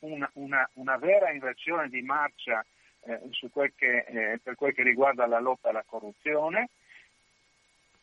[0.00, 2.64] una, una, una, vera inversione di marcia
[3.02, 3.20] eh,
[3.52, 6.70] quel che, eh, per quel che riguarda la lotta alla corruzione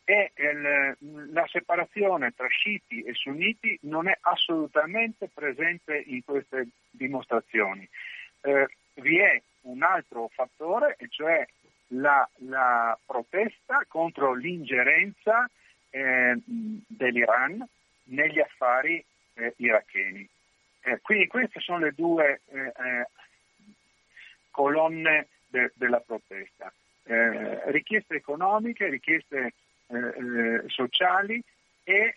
[0.10, 0.96] e il,
[1.34, 7.86] la separazione tra sciiti e sunniti non è assolutamente presente in queste dimostrazioni.
[8.40, 11.46] Eh, vi è un altro fattore, e cioè
[11.88, 15.50] la, la protesta contro l'ingerenza
[15.90, 17.68] eh, dell'Iran
[18.06, 19.04] negli affari
[19.34, 20.26] eh, iracheni.
[20.84, 23.08] Eh, quindi queste sono le due eh, eh,
[24.52, 26.72] colonne de- della protesta.
[27.10, 29.54] Richieste economiche, richieste
[30.68, 31.42] sociali
[31.84, 32.16] e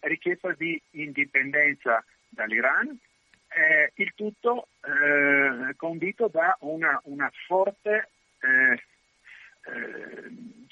[0.00, 2.98] richiesta di indipendenza dall'Iran,
[3.94, 4.68] il tutto
[5.76, 8.08] condito da una, una forte,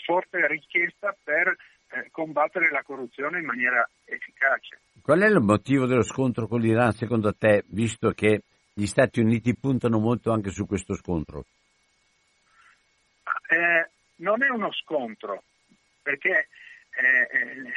[0.05, 1.57] forte richiesta per
[1.89, 4.81] eh, combattere la corruzione in maniera efficace.
[5.01, 9.55] Qual è il motivo dello scontro con l'Iran secondo te, visto che gli Stati Uniti
[9.57, 11.45] puntano molto anche su questo scontro?
[13.49, 15.45] Eh, non è uno scontro,
[16.07, 16.47] perché
[16.91, 17.73] eh, eh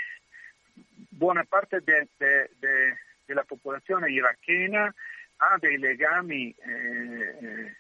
[1.10, 4.94] buona parte de, de, de, della popolazione irachena
[5.38, 7.76] ha dei legami eh, eh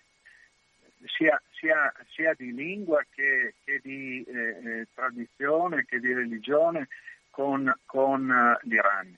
[1.06, 6.89] sia, sia, sia, di lingua che, che di eh, eh, tradizione, che di religione
[7.30, 8.28] con, con
[8.64, 9.18] l'Iran.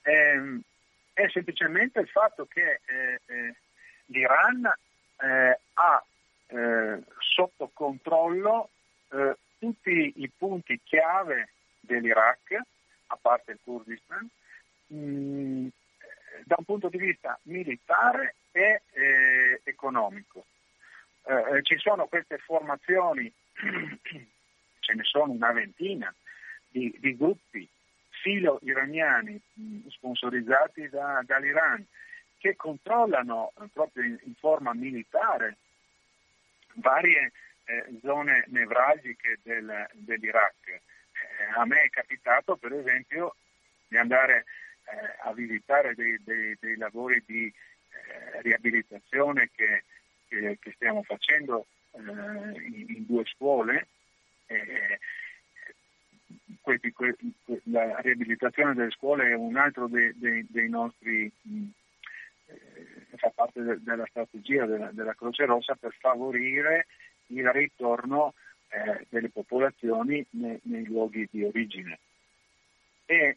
[0.00, 0.60] È, ehm,
[1.12, 2.80] è, semplicemente il fatto che
[4.06, 4.72] l'Iran
[5.74, 6.04] ha
[7.20, 8.70] sotto controllo
[9.60, 12.58] tutti i punti chiave dell'Iraq,
[13.08, 14.28] a parte il Kurdistan,
[14.86, 15.66] mh, mm,
[16.44, 18.82] da un punto di vista militare e
[19.64, 20.46] economico.
[21.22, 23.30] Eh, eh, ci sono queste formazioni,
[24.80, 26.12] ce ne sono una ventina
[26.68, 27.68] di, di gruppi
[28.22, 31.86] filo-iraniani mm, sponsorizzati da, dall'Iran
[32.38, 35.56] che controllano eh, proprio in, in, forma militare
[36.74, 37.32] varie
[37.70, 40.68] eh, zone nevralgiche del, dell'Iraq.
[40.68, 40.80] Eh,
[41.56, 43.36] a me è capitato per esempio
[43.88, 44.44] di andare
[44.84, 47.52] eh, a visitare dei, dei, dei lavori di
[48.42, 49.84] riabilitazione che
[50.30, 53.88] che, che stiamo facendo eh, in, in, due scuole.
[54.46, 54.98] Eh,
[56.60, 57.16] questi, que,
[57.64, 61.64] la riabilitazione delle scuole è un altro dei, dei, dei nostri, mh,
[62.46, 66.86] eh, fa parte de, della strategia della, della, Croce Rossa per favorire
[67.30, 68.34] il ritorno
[68.68, 71.98] eh, delle popolazioni nei, nei luoghi di origine.
[73.06, 73.36] E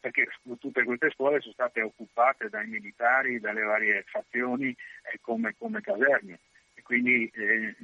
[0.00, 5.80] perché tutte queste scuole sono state occupate dai militari, dalle varie fazioni eh, come, come,
[5.82, 6.38] caserme
[6.74, 7.76] e quindi eh,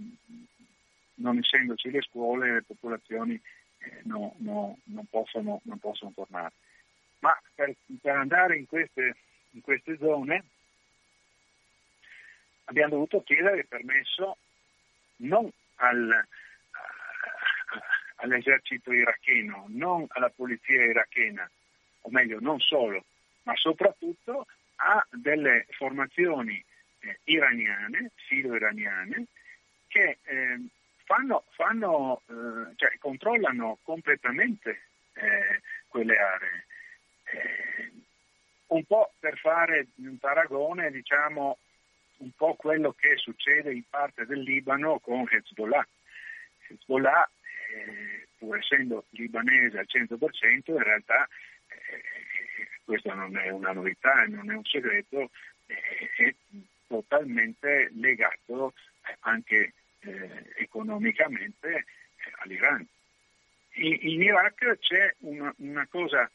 [1.17, 3.41] non essendoci le scuole le popolazioni
[3.79, 6.55] eh, no, no, non, possono, non, possono, tornare.
[7.21, 9.17] Ma per, per andare in queste,
[9.51, 10.45] in queste zone
[12.65, 14.39] abbiamo dovuto chiedere permesso
[15.19, 16.27] non al,
[18.17, 21.49] all'esercito iracheno, non alla polizia irachena,
[22.03, 23.05] o meglio non solo,
[23.43, 24.47] ma soprattutto
[24.77, 26.63] a delle formazioni
[27.01, 29.27] eh, iraniane, filo-iraniane,
[29.89, 30.61] che eh,
[31.05, 34.83] fanno, fanno, eh, cioè, controllano completamente
[35.15, 36.67] eh, quelle aree.
[37.25, 37.93] Eh,
[38.69, 41.59] un po' per fare un paragone, diciamo,
[42.19, 45.87] un po' quello che succede in parte del Libano con Hezbollah.
[46.69, 47.31] Hezbollah,
[47.71, 51.29] eh, pur essendo libanese al 100%, in realtà
[52.87, 55.31] questo non è una novità, non è un segreto,
[55.67, 56.33] è
[56.87, 58.75] totalmente legato
[59.21, 61.85] anche eh, economicamente eh,
[62.39, 62.87] all'Iran.
[63.73, 66.31] In, in, Iraq c'è una, una cosa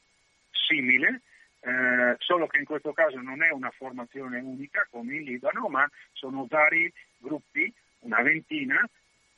[0.52, 1.22] simile,
[1.62, 5.88] eh, solo che in questo caso non è una formazione unica come in Libano, ma
[6.12, 8.88] sono vari gruppi, una ventina,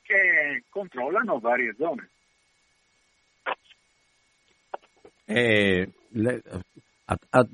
[0.01, 2.09] che controllano varie zone.
[5.25, 6.41] Eh, le,
[7.05, 7.47] a, a,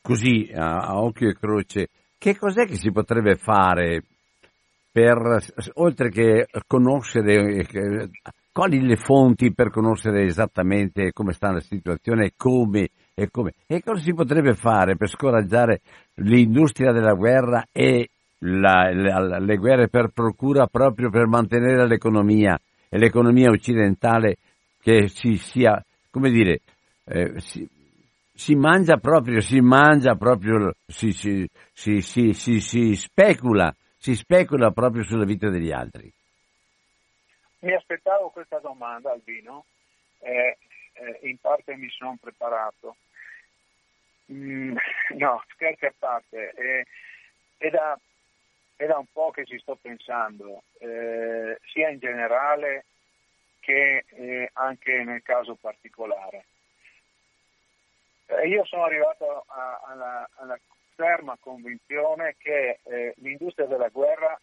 [0.00, 1.88] così a, a occhio e croce,
[2.18, 4.04] che cos'è che si potrebbe fare
[4.90, 5.42] per,
[5.74, 8.10] oltre che conoscere, eh,
[8.52, 13.28] quali le fonti per conoscere esattamente come sta la situazione e come, e
[13.66, 15.80] e cosa si potrebbe fare per scoraggiare
[16.14, 18.08] l'industria della guerra e
[18.38, 22.58] la, la, le guerre per procura proprio per mantenere l'economia
[22.88, 24.36] e l'economia occidentale
[24.80, 26.60] che si sia, come dire,
[27.04, 27.68] eh, si,
[28.34, 35.24] si, mangia proprio, si mangia proprio, si, si, si, si specula, si specula proprio sulla
[35.24, 36.12] vita degli altri.
[37.60, 39.64] Mi aspettavo questa domanda, Albino,
[40.18, 40.58] eh,
[41.02, 42.96] eh, in parte mi sono preparato.
[44.32, 44.76] Mm,
[45.18, 46.86] no, scherzi a parte, eh,
[47.58, 47.98] è, da,
[48.76, 52.84] è, da, un po' che ci sto pensando, eh, sia in generale
[53.60, 56.46] che eh, anche nel caso particolare.
[58.26, 60.58] Eh, io sono arrivato a, alla, alla,
[60.94, 64.38] ferma convinzione che eh, l'industria della guerra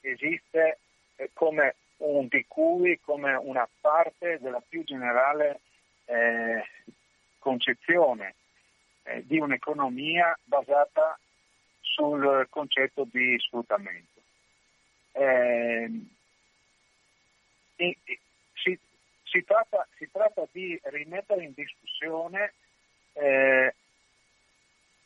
[0.00, 0.78] esiste
[1.16, 5.60] eh, come un di cui, come una parte della più generale
[6.10, 6.64] eh,
[7.38, 8.34] concezione
[9.04, 11.18] eh, di un'economia basata
[11.80, 14.20] sul concetto di sfruttamento.
[15.12, 15.90] Eh,
[17.76, 18.78] si,
[19.24, 22.52] si, tratta, si, tratta, di rimettere in discussione
[23.14, 23.74] eh,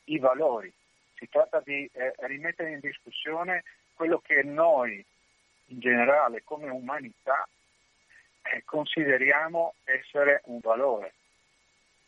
[0.05, 0.73] i valori,
[1.17, 3.63] si tratta di eh, rimettere in discussione
[3.95, 5.05] quello che noi
[5.69, 7.49] in generale come umanità
[8.65, 11.15] consideriamo essere un valore.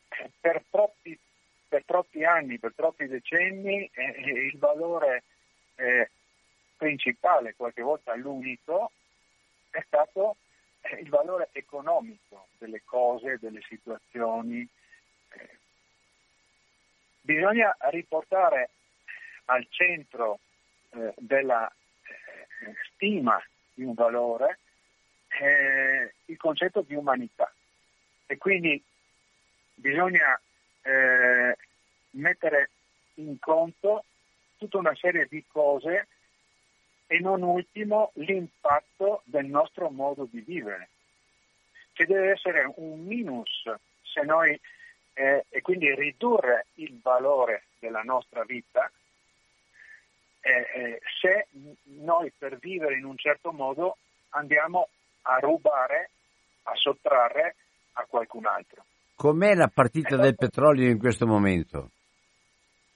[0.09, 1.19] Eh, per, troppi,
[1.69, 5.23] per, troppi, anni, per troppi decenni eh, eh, il valore
[6.75, 8.93] principale, qualche volta l'unico,
[9.71, 10.37] è stato
[10.99, 14.67] il valore economico delle cose, delle situazioni.
[17.21, 18.71] Bisogna riportare
[19.47, 20.39] al centro
[20.91, 23.43] eh, della eh, stima
[23.75, 24.61] di un valore
[25.41, 27.53] eh, il concetto di umanità.
[28.27, 28.83] E quindi
[29.75, 30.41] bisogna
[30.83, 31.57] eh,
[32.11, 32.71] mettere
[33.15, 34.05] in conto
[34.57, 36.09] tutta una serie di cose
[37.07, 40.89] e non ultimo l'impatto del nostro modo di vivere,
[41.93, 43.71] che deve essere un minus
[44.03, 44.59] se noi
[45.13, 48.91] eh, e quindi ridurre il valore della nostra vita
[50.41, 51.49] eh, eh, se
[52.03, 53.97] noi per vivere in un certo modo
[54.31, 54.91] andiamo
[55.27, 56.11] a rubare,
[56.65, 57.57] a sottrarre
[57.95, 58.85] a qualcun altro.
[59.15, 60.23] Com'è la partita esatto.
[60.23, 61.91] del petrolio in questo momento?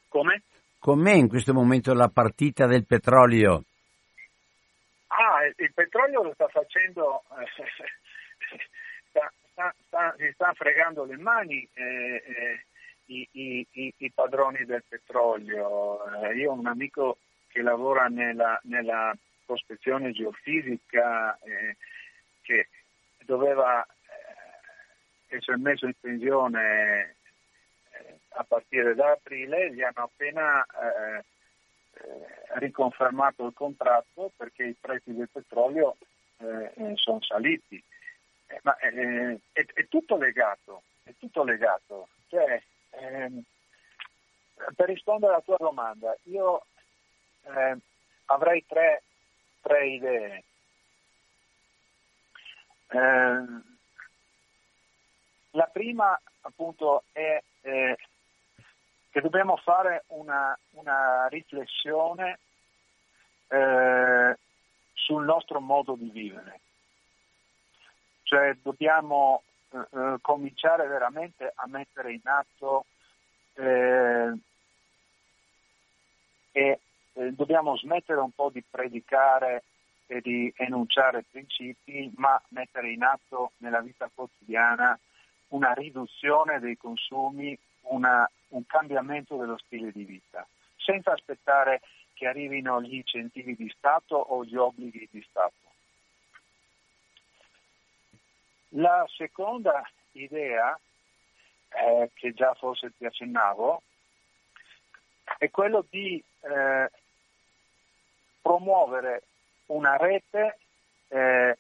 [0.09, 0.43] Come?
[0.78, 3.64] Com'è in questo momento la partita del petrolio?
[5.09, 7.24] Ah, il petrolio lo sta facendo,
[9.09, 12.64] sta, sta, sta, si sta fregando le mani eh, eh,
[13.07, 16.05] i, i, i, padroni del petrolio.
[16.22, 17.18] Eh, io ho un amico
[17.49, 21.76] che lavora nella, nella prospezione geofisica eh,
[22.43, 22.68] che
[23.24, 27.16] doveva eh, essere messo in pensione
[27.93, 31.24] eh, a partire da aprile, gli hanno appena eh,
[31.93, 35.97] eh, riconfermato il contratto perché i prezzi del petrolio
[36.38, 37.82] eh, sono saliti.
[38.62, 38.91] ma è,
[39.53, 42.09] è, tutto legato, è tutto legato.
[42.28, 43.43] Cioè, ehm,
[44.74, 46.64] per rispondere alla tua domanda, io
[47.45, 47.76] eh,
[48.26, 49.03] avrei tre,
[49.61, 50.45] tre idee.
[52.91, 53.45] Eh,
[55.53, 57.99] la prima appunto è eh,
[59.11, 62.38] che dobbiamo fare una, una riflessione
[63.49, 64.38] eh,
[64.93, 66.61] sul nostro modo di vivere.
[68.22, 72.84] Cioè dobbiamo eh, eh, cominciare veramente a mettere in atto
[73.55, 74.32] eh,
[76.53, 76.80] e
[77.12, 79.64] eh, dobbiamo smettere un po' di predicare
[80.11, 84.98] e di enunciare principi, ma mettere in atto nella vita quotidiana
[85.48, 90.44] una riduzione dei consumi, una, un cambiamento dello stile di vita,
[90.76, 91.80] senza aspettare
[92.12, 95.54] che arrivino gli incentivi di Stato o gli obblighi di Stato.
[98.70, 100.76] La seconda idea,
[101.68, 103.82] eh, che già forse ti accennavo,
[105.38, 106.90] è quello di eh,
[108.42, 109.22] promuovere
[109.70, 110.58] una rete
[111.08, 111.58] eh,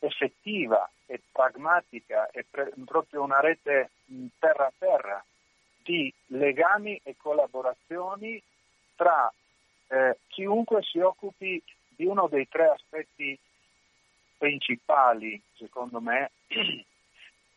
[0.00, 3.90] effettiva e pragmatica e pre- proprio una rete
[4.38, 5.24] terra a terra
[5.82, 8.42] di legami e collaborazioni
[8.96, 9.32] tra
[9.88, 13.38] eh, chiunque si occupi di uno dei tre aspetti
[14.36, 16.32] principali, secondo me,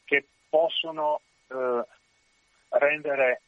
[0.05, 1.86] che possono eh,
[2.69, 3.41] rendere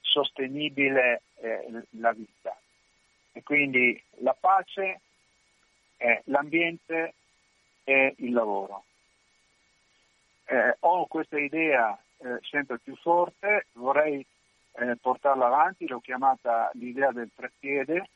[0.00, 2.56] sostenibile eh, la vita.
[3.32, 5.00] E quindi la pace,
[6.02, 7.14] eh, l'ambiente
[7.84, 8.84] e il lavoro.
[10.46, 14.26] Eh, ho questa idea eh, sempre più forte, vorrei
[14.72, 18.08] eh, portarla avanti, l'ho chiamata l'idea del treppiede,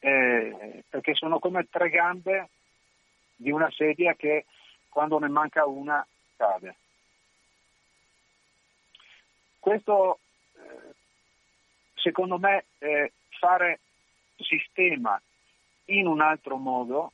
[0.00, 2.50] eh, perché sono come tre gambe
[3.36, 4.44] di una sedia che
[4.90, 6.06] quando ne manca una
[6.36, 6.76] cade.
[9.58, 10.18] Questo
[10.56, 10.94] eh,
[11.94, 13.80] secondo me eh, fare
[14.36, 15.20] sistema
[15.88, 17.12] in un altro modo,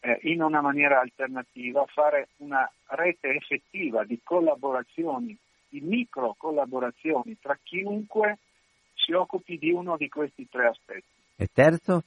[0.00, 5.36] eh, in una maniera alternativa, fare una rete effettiva di collaborazioni,
[5.68, 8.38] di micro collaborazioni tra chiunque
[8.94, 11.06] si occupi di uno di questi tre aspetti.
[11.36, 12.02] E terzo?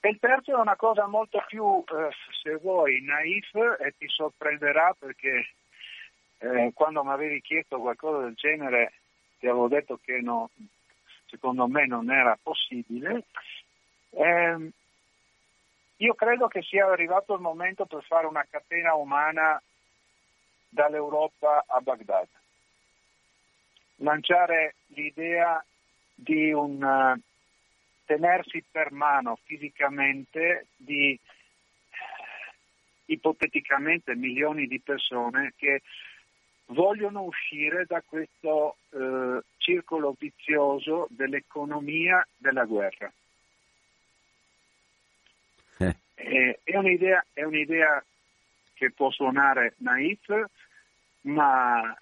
[0.00, 2.10] E il terzo è una cosa molto più, eh,
[2.42, 5.48] se vuoi, naif e ti sorprenderà perché
[6.38, 8.92] eh, quando mi avevi chiesto qualcosa del genere
[9.38, 10.50] ti avevo detto che no,
[11.26, 13.24] secondo me non era possibile.
[14.16, 14.70] Eh,
[15.96, 19.60] io credo che sia arrivato il momento per fare una catena umana
[20.68, 22.28] dall'Europa a Baghdad.
[23.96, 25.64] Lanciare l'idea
[26.14, 27.20] di un uh,
[28.04, 31.18] tenersi per mano fisicamente di
[33.06, 35.82] ipoteticamente milioni di persone che
[36.66, 43.12] vogliono uscire da questo eh, circolo vizioso dell'economia della guerra.
[46.14, 46.60] Eh.
[46.62, 48.04] È, un'idea, è, un'idea,
[48.74, 50.28] che può suonare naif,
[51.22, 51.96] ma eh,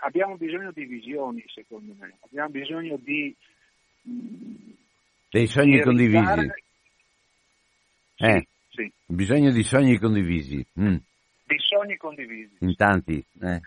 [0.00, 2.16] abbiamo bisogno di visioni, secondo me.
[2.20, 3.34] Abbiamo bisogno di...
[4.08, 4.72] Mm,
[5.30, 6.52] Dei sogni di condivisi.
[8.14, 8.92] Sì, eh, sì.
[9.06, 10.64] Bisogno di sogni condivisi.
[10.80, 10.96] Mm.
[11.44, 12.56] Di sogni condivisi.
[12.60, 13.24] In tanti.
[13.40, 13.60] Eh.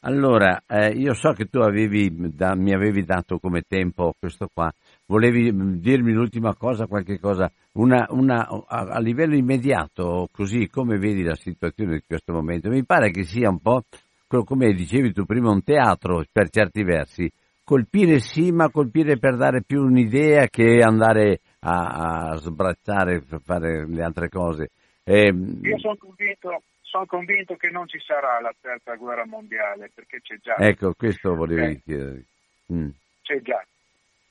[0.00, 4.72] Allora, eh, io so che tu avevi, da, mi avevi dato come tempo questo qua,
[5.06, 10.98] volevi mm, dirmi l'ultima cosa, qualche cosa, una, una, a, a, livello immediato, così come
[10.98, 13.84] vedi la situazione in questo momento, mi pare che sia un po',
[14.26, 17.30] come dicevi tu prima, un teatro per certi versi,
[17.62, 23.86] colpire sì, ma colpire per dare più un'idea che andare a, a sbracciare, per fare
[23.86, 24.70] le altre cose.
[25.04, 30.20] Eh, io sono convinto sono convinto che non ci sarà la terza guerra mondiale perché
[30.20, 30.56] c'è già.
[30.56, 32.24] Ecco, questo volevo eh, chiedere.
[32.70, 32.90] Mm.
[33.22, 33.64] C'è già,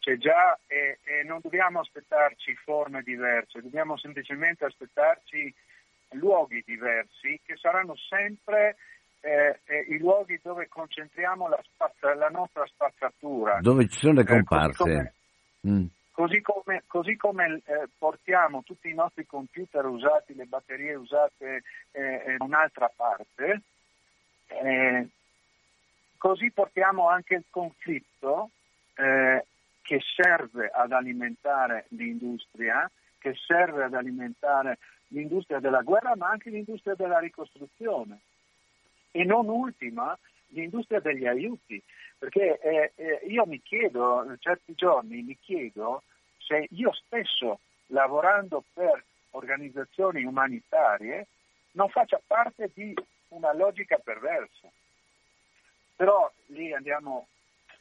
[0.02, 5.54] c'è già e, e, non dobbiamo aspettarci forme diverse, dobbiamo semplicemente aspettarci
[6.14, 8.76] luoghi diversi che saranno sempre
[9.22, 13.60] eh, eh, i luoghi dove concentriamo la, spazza, la, nostra spazzatura.
[13.62, 15.14] Dove ci sono le eh, comparse.
[15.68, 15.86] Mm.
[16.12, 22.24] Così come, così come eh, portiamo tutti i nostri computer usati, le batterie usate eh,
[22.32, 23.62] in un'altra parte,
[24.47, 25.08] eh,
[26.18, 28.49] così portiamo anche il conflitto
[28.95, 29.45] eh,
[29.82, 34.77] che serve ad alimentare l'industria, che serve ad alimentare
[35.07, 38.19] l'industria della guerra, ma anche l'industria della ricostruzione.
[39.11, 40.17] E non ultima,
[40.47, 41.82] l'industria degli aiuti,
[42.17, 46.03] perché eh, eh, io mi chiedo, certi giorni mi chiedo
[46.38, 51.27] se io stesso, lavorando per organizzazioni umanitarie,
[51.71, 52.93] non faccia parte di
[53.29, 54.69] una logica perversa.
[55.95, 57.27] Però lì andiamo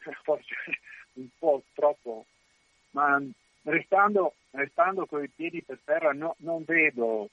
[0.22, 0.54] forse
[1.14, 2.26] un po' troppo,
[2.90, 3.20] ma
[3.62, 7.28] restando, restando con i piedi per terra no, non vedo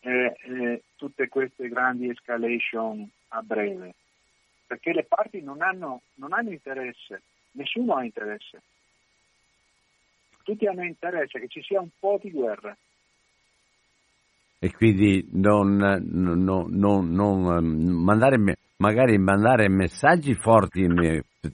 [0.00, 3.94] eh, eh, tutte queste grandi escalation a breve
[4.68, 8.62] perché le parti non hanno, non hanno interesse, nessuno ha interesse.
[10.44, 12.76] Tutti hanno interesse che ci sia un po' di guerra.
[14.60, 17.64] E quindi non, non, non, non
[18.02, 20.86] mandare, magari mandare messaggi forti,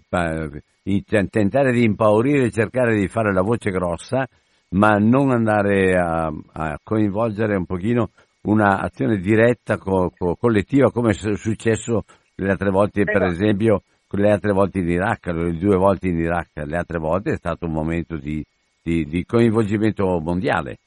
[0.02, 4.26] tentare di impaurire, cercare di fare la voce grossa,
[4.70, 8.10] ma non andare a, a coinvolgere un pochino
[8.42, 12.04] un'azione diretta, co, co, collettiva, come è successo
[12.36, 16.50] le altre volte, per esempio, le altre volte in Iraq, le due volte in Iraq,
[16.64, 18.44] le altre volte è stato un momento di,
[18.82, 20.78] di, di coinvolgimento mondiale.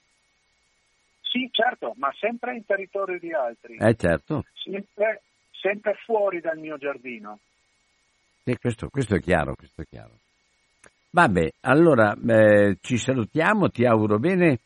[1.21, 3.75] Sì, certo, ma sempre in territorio di altri.
[3.77, 4.43] Eh, certo.
[4.53, 5.21] Sempre,
[5.67, 7.39] sempre fuori dal mio giardino.
[8.43, 10.13] E questo, questo, è chiaro, questo è chiaro.
[11.09, 14.59] Vabbè, allora eh, ci salutiamo, ti auguro bene.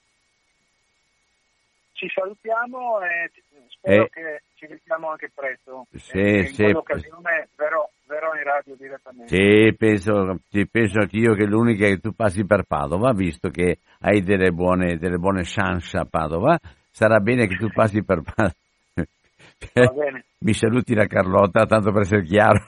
[1.93, 3.31] Ci salutiamo e
[3.69, 5.87] spero eh, che ci vediamo anche presto.
[5.93, 6.63] Sì, in sì.
[6.63, 9.35] quell'occasione verrò, verrò, in radio direttamente.
[9.35, 10.39] Sì, penso,
[10.69, 15.17] penso anch'io che l'unica che tu passi per Padova, visto che hai delle buone, delle
[15.17, 16.59] buone chance a Padova,
[16.91, 18.53] sarà bene che tu passi per Padova.
[20.39, 22.65] Mi saluti la Carlotta, tanto per essere chiaro.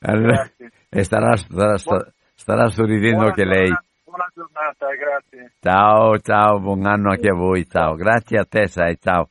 [0.00, 0.48] Allora,
[0.88, 1.76] e starà, starà,
[2.34, 3.68] starà sorridendo buona, anche lei.
[4.04, 5.52] Buona giornata, grazie.
[5.60, 7.94] Ciao, ciao, buon anno anche a voi, ciao.
[7.94, 9.28] Grazie a te, sai, ciao.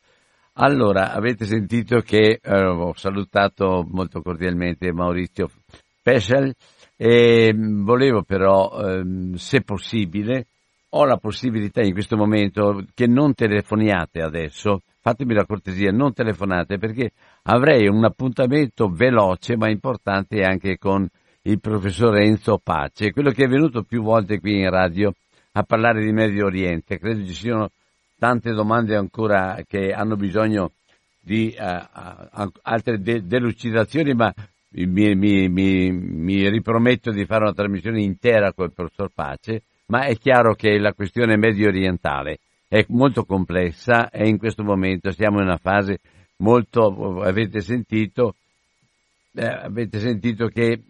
[0.53, 5.49] Allora, avete sentito che eh, ho salutato molto cordialmente Maurizio
[6.01, 6.53] Peschel
[6.95, 10.47] e volevo però, ehm, se possibile,
[10.89, 16.77] ho la possibilità in questo momento che non telefoniate adesso, fatemi la cortesia, non telefonate
[16.77, 17.11] perché
[17.43, 21.07] avrei un appuntamento veloce ma importante anche con
[21.43, 25.13] il professor Enzo Pace, quello che è venuto più volte qui in radio
[25.53, 26.99] a parlare di Medio Oriente.
[26.99, 27.69] Credo ci siano
[28.19, 30.71] tante domande ancora che hanno bisogno
[31.21, 34.33] di uh, altre de- delucidazioni, ma
[34.71, 40.01] mi, mi, mi, mi, riprometto di fare una trasmissione intera con il professor Pace, ma
[40.01, 45.39] è chiaro che la questione medio orientale è molto complessa e in questo momento siamo
[45.39, 45.99] in una fase
[46.37, 48.35] molto, avete sentito,
[49.33, 50.81] eh, avete sentito che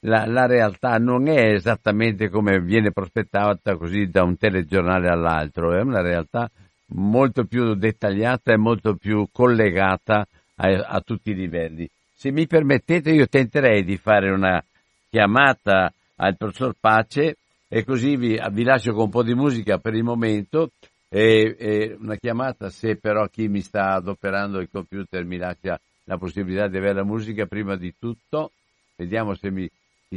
[0.00, 5.80] la, la, realtà non è esattamente come viene prospettata così da un telegiornale all'altro, è
[5.80, 6.50] una realtà
[6.92, 10.26] molto più dettagliata e molto più collegata
[10.56, 11.88] a, a tutti i livelli.
[12.12, 14.62] Se mi permettete io tenterei di fare una
[15.08, 17.36] chiamata al professor Pace
[17.68, 20.70] e così vi, vi lascio con un po' di musica per il momento
[21.12, 26.16] e, e, una chiamata se però chi mi sta adoperando il computer mi lascia la
[26.16, 28.52] possibilità di avere la musica prima di tutto.
[28.94, 29.68] Vediamo se mi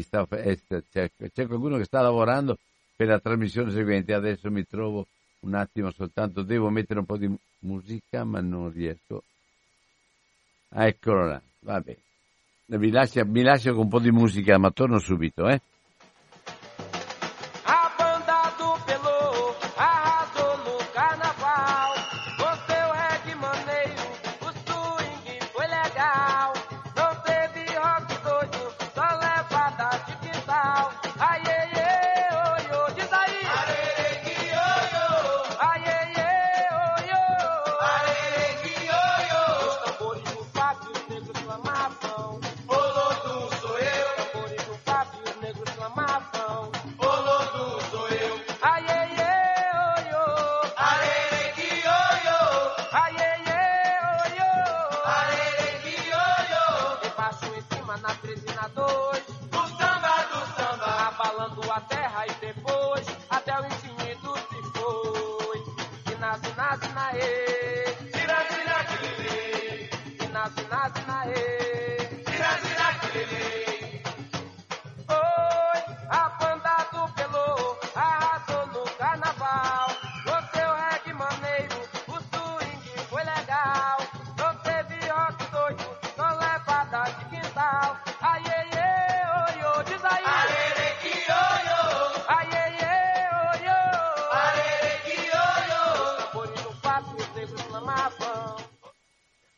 [0.02, 0.60] sta, eh,
[0.92, 2.60] c'è, c'è qualcuno che sta lavorando
[2.96, 4.14] per la trasmissione seguente.
[4.14, 5.08] Adesso mi trovo
[5.40, 9.24] un attimo soltanto, devo mettere un po' di musica ma non riesco.
[10.70, 11.98] Ah, eccolo là, vabbè.
[12.66, 15.60] Mi lascia, mi lascia con un po' di musica ma torno subito, eh.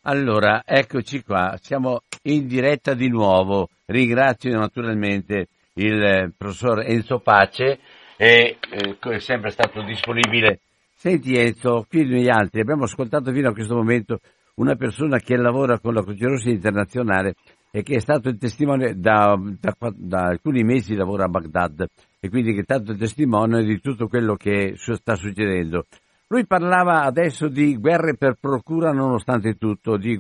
[0.08, 3.70] Allora, eccoci qua, siamo in diretta di nuovo.
[3.88, 7.80] Ringrazio naturalmente il eh, professor Enzo Pace,
[8.16, 10.60] e, eh, è sempre stato disponibile.
[10.94, 14.20] Senti Enzo, qui noi altri abbiamo ascoltato fino a questo momento
[14.56, 17.34] una persona che lavora con la Croce Rossa Internazionale
[17.72, 21.84] e che è stato il testimone da, da, da alcuni mesi lavora a Baghdad
[22.20, 25.86] e quindi che è stato il testimone di tutto quello che sta succedendo.
[26.28, 30.20] Lui parlava adesso di guerre per procura nonostante tutto, di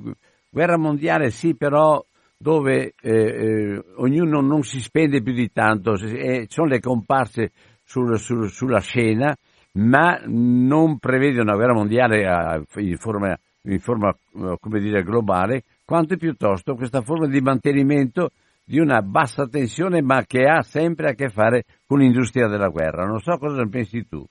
[0.49, 2.03] guerra mondiale sì, però
[2.38, 7.51] dove eh, eh, ognuno non si spende più di tanto, eh, sono le comparse
[7.84, 9.36] sul, sul, sulla scena,
[9.74, 16.18] ma non prevede una guerra mondiale eh, in forma, in forma eh, dire, globale, quanto
[16.18, 18.30] piuttosto questa forma di mantenimento
[18.64, 23.06] di una bassa tensione, ma che ha sempre a che fare con l'industria della guerra.
[23.06, 24.26] Non so cosa ne pensi tu.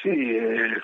[0.00, 0.78] Sì, è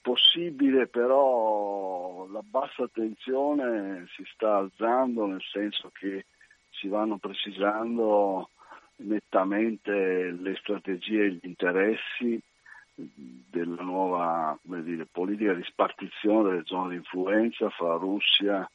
[0.00, 6.26] possibile, però la bassa tensione si sta alzando nel senso che
[6.70, 8.50] si vanno precisando
[8.96, 12.40] nettamente le strategie e gli interessi
[12.94, 18.68] della nuova dire, politica di spartizione delle zone di influenza fra Russia,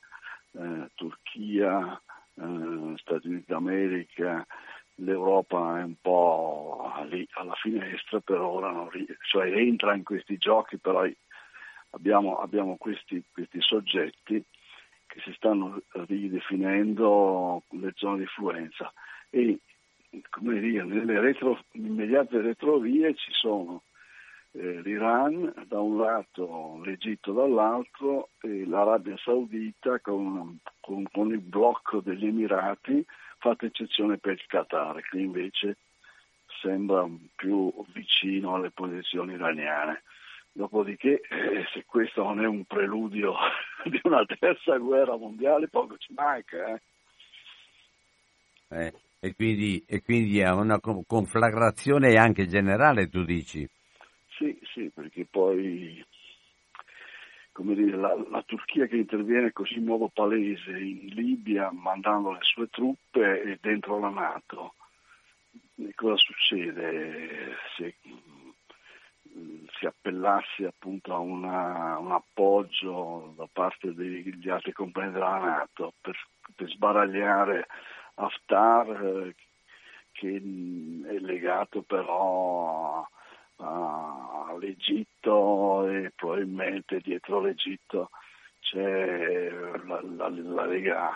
[0.52, 2.00] eh, Turchia,
[2.36, 4.46] eh, Stati Uniti d'America,
[5.04, 8.88] l'Europa è un po' lì alla finestra per ora,
[9.28, 11.06] cioè entra in questi giochi, però
[11.92, 14.44] abbiamo, abbiamo questi, questi, soggetti
[15.08, 18.92] che si stanno ridefinendo le zone di influenza.
[19.30, 19.60] E
[20.30, 23.84] come dire, nelle retro, immediate retrovie ci sono
[24.52, 32.02] eh, l'Iran da un lato, l'Egitto dall'altro e l'Arabia Saudita con, con, con il blocco
[32.02, 33.06] degli Emirati,
[33.42, 35.78] fatta eccezione per il Qatar, che invece
[36.62, 40.04] sembra più vicino alle posizioni iraniane.
[40.54, 43.34] Dopodiché, eh, se questo non è un preludio
[43.86, 46.74] di una terza guerra mondiale, poco ci manca.
[46.74, 46.82] Eh.
[48.70, 53.68] Eh, e, quindi, e quindi è una conflagrazione anche generale, tu dici?
[54.38, 56.04] Sì, sì, perché poi
[57.76, 62.68] dire, la, la, Turchia che interviene così in modo palese in Libia mandando le sue
[62.70, 64.74] truppe dentro la Nato.
[65.76, 67.96] E cosa succede se
[69.38, 75.94] mm, si appellasse appunto a una, un appoggio da parte degli altri compagni della Nato
[76.00, 76.18] per,
[76.56, 77.68] per sbaragliare
[78.16, 79.36] Haftar eh,
[80.12, 83.06] che mm, è legato però
[83.62, 88.10] all'Egitto e probabilmente dietro l'Egitto
[88.60, 89.50] c'è
[89.86, 91.12] la, la, la, Lega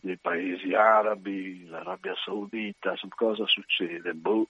[0.00, 4.14] dei paesi arabi, l'Arabia Saudita, cosa succede?
[4.14, 4.48] Boh.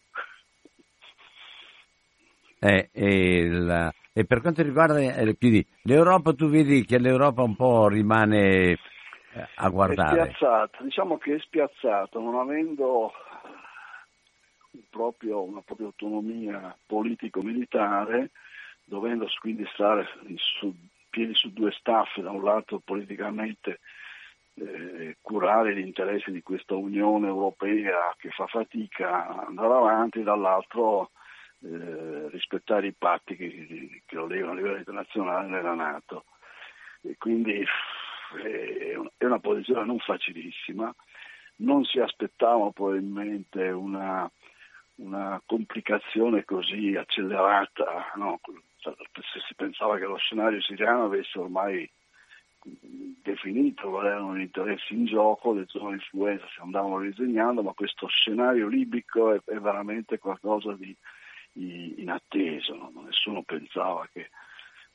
[2.60, 7.56] Eh, e, la, e, per quanto riguarda eh, quindi, l'Europa, tu vedi che l'Europa un
[7.56, 8.78] po' rimane eh,
[9.56, 10.20] a guardare.
[10.20, 13.12] È spiazzata, diciamo che è spiazzata, non avendo
[14.88, 18.30] proprio, una propria autonomia politico-militare,
[18.84, 20.06] dovendo quindi stare
[20.36, 20.74] su,
[21.10, 23.80] piedi su due staffe, da un lato politicamente
[24.54, 31.10] eh, curare gli interessi di questa Unione Europea che fa fatica ad andare avanti, dall'altro
[31.62, 36.24] eh, rispettare i patti che, che, lo legano a livello internazionale nella Nato.
[37.02, 37.64] E quindi
[38.44, 40.94] eh, è una posizione non facilissima,
[41.56, 44.30] non si aspettava probabilmente una
[44.96, 48.40] una complicazione così accelerata, no?
[48.80, 51.90] se si pensava che lo scenario siriano avesse ormai
[53.22, 57.72] definito quali erano gli interessi in gioco, le zone di influenza si andavano disegnando, ma
[57.72, 60.94] questo scenario libico è, è veramente qualcosa di,
[61.52, 63.02] di inatteso, no?
[63.04, 64.30] nessuno pensava che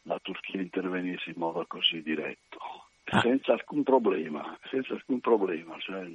[0.04, 2.60] la Turchia intervenisse in modo così diretto,
[3.06, 3.20] ah.
[3.22, 5.78] senza alcun problema, senza alcun problema.
[5.80, 6.12] Cioè,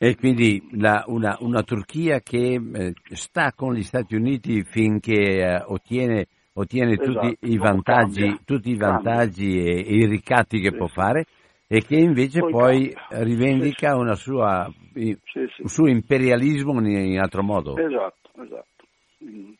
[0.00, 5.62] e quindi la, una, una, Turchia che eh, sta con gli Stati Uniti finché eh,
[5.66, 10.76] ottiene, ottiene esatto, tutti, i vantaggi, tutti i vantaggi e, e, i ricatti che sì,
[10.76, 11.24] può fare
[11.66, 12.94] e che invece poi, poi
[13.24, 15.18] rivendica sì, sua, sì,
[15.58, 17.76] un suo imperialismo in, in, altro modo.
[17.76, 18.86] Esatto, esatto.
[19.24, 19.50] Mm.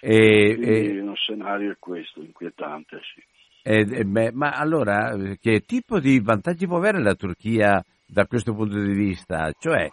[0.00, 3.20] E, e, uno scenario è questo, inquietante, sì.
[3.62, 8.78] E, beh, ma allora, che tipo di vantaggi può avere la Turchia da questo punto
[8.80, 9.52] di vista?
[9.58, 9.88] Cioè...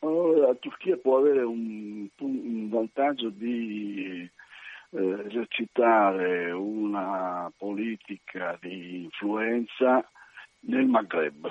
[0.00, 4.28] La Turchia può avere un, un vantaggio di
[4.90, 10.06] eh, esercitare una politica di influenza
[10.60, 11.50] nel Maghreb.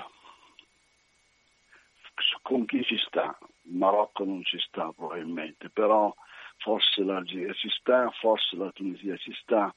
[2.42, 3.36] Con chi ci sta?
[3.62, 6.14] Marocco non ci sta probabilmente, però
[6.58, 9.74] forse l'Algeria ci sta, forse la Tunisia ci sta,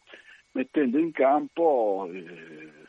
[0.51, 2.87] mettendo in campo eh,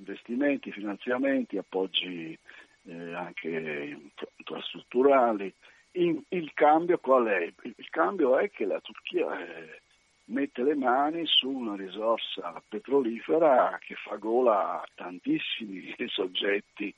[0.00, 2.36] investimenti, finanziamenti, appoggi
[2.84, 3.96] eh, anche
[4.36, 5.52] infrastrutturali.
[5.92, 7.52] In, il cambio qual è?
[7.62, 9.80] Il cambio è che la Turchia eh,
[10.26, 16.94] mette le mani su una risorsa petrolifera che fa gola a tantissimi soggetti,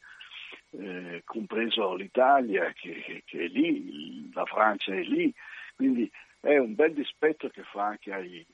[0.70, 5.32] eh, compreso l'Italia che, che, è lì, la Francia è lì,
[5.74, 8.44] quindi è un bel dispetto che fa anche agli,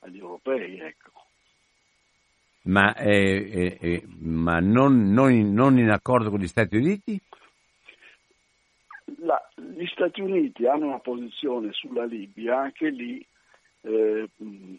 [0.00, 0.78] agli europei.
[0.78, 1.11] Ecco
[2.62, 7.20] ma, eh, eh, ma non, non, non, in, accordo con gli Stati Uniti?
[9.18, 13.24] La, gli Stati Uniti hanno una posizione sulla Libia anche lì
[13.82, 14.28] eh,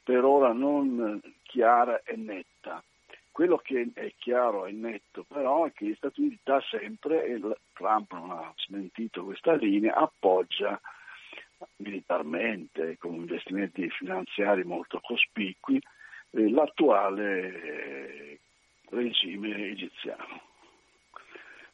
[0.03, 2.83] per ora non chiara e netta.
[3.31, 7.41] Quello che è chiaro e netto però è che gli Stati Uniti da sempre, e
[7.73, 10.79] Trump non ha smentito questa linea, appoggia
[11.77, 15.81] militarmente con investimenti finanziari molto cospicui eh,
[16.33, 18.39] l'attuale eh,
[18.89, 20.41] regime egiziano,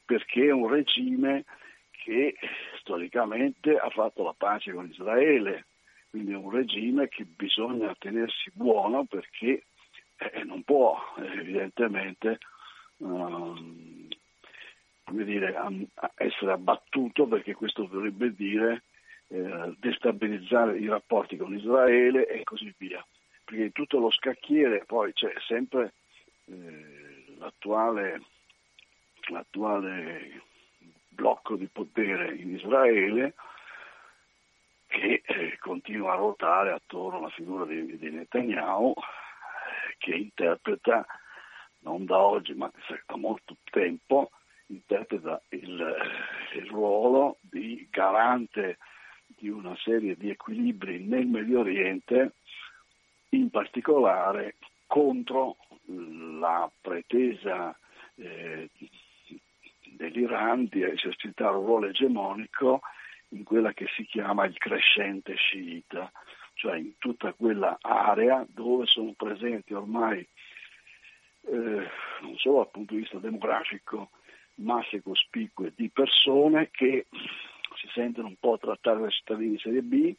[0.06, 1.46] perché è un regime
[1.92, 2.36] che
[2.80, 5.66] storicamente ha fatto la pace con Israele,
[6.10, 9.64] quindi è un regime che bisogna tenersi buono perché
[10.18, 12.40] eh, non può evidentemente
[12.98, 14.08] um,
[15.12, 15.56] dire,
[16.16, 18.84] essere abbattuto perché questo dovrebbe dire
[19.28, 23.06] eh, destabilizzare i rapporti con Israele e così via
[23.50, 25.94] perché in tutto lo scacchiere poi c'è sempre
[26.46, 28.22] eh, l'attuale,
[29.30, 30.44] l'attuale
[31.10, 33.34] blocco di potere in Israele
[34.86, 38.94] che eh, continua a ruotare attorno alla figura di, di Netanyahu
[39.98, 41.04] che interpreta
[41.80, 42.72] non da oggi ma
[43.08, 44.30] da molto tempo
[44.68, 45.96] interpreta il,
[46.54, 48.78] il ruolo di garante
[49.26, 52.34] di una serie di equilibri nel Medio Oriente,
[53.30, 54.56] in particolare
[54.88, 55.58] contro
[56.40, 57.78] la pretesa
[58.16, 58.70] eh,
[59.84, 62.82] dell'Iran di esercitare un ruolo egemonico
[63.30, 66.12] in quella che si chiama il crescente sciita,
[66.54, 70.28] cioè in tutta quella area dove sono presenti ormai
[71.46, 71.88] eh,
[72.22, 74.10] non solo dal punto di vista demografico
[74.56, 77.08] masse cospicue di persone che
[77.76, 80.14] si sentono un po' trattare da cittadini di serie B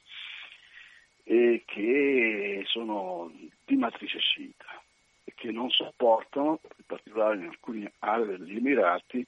[1.30, 3.30] e che sono
[3.64, 4.82] di matrice sciita
[5.22, 9.24] e che non sopportano, in particolare in alcune aree degli Emirati,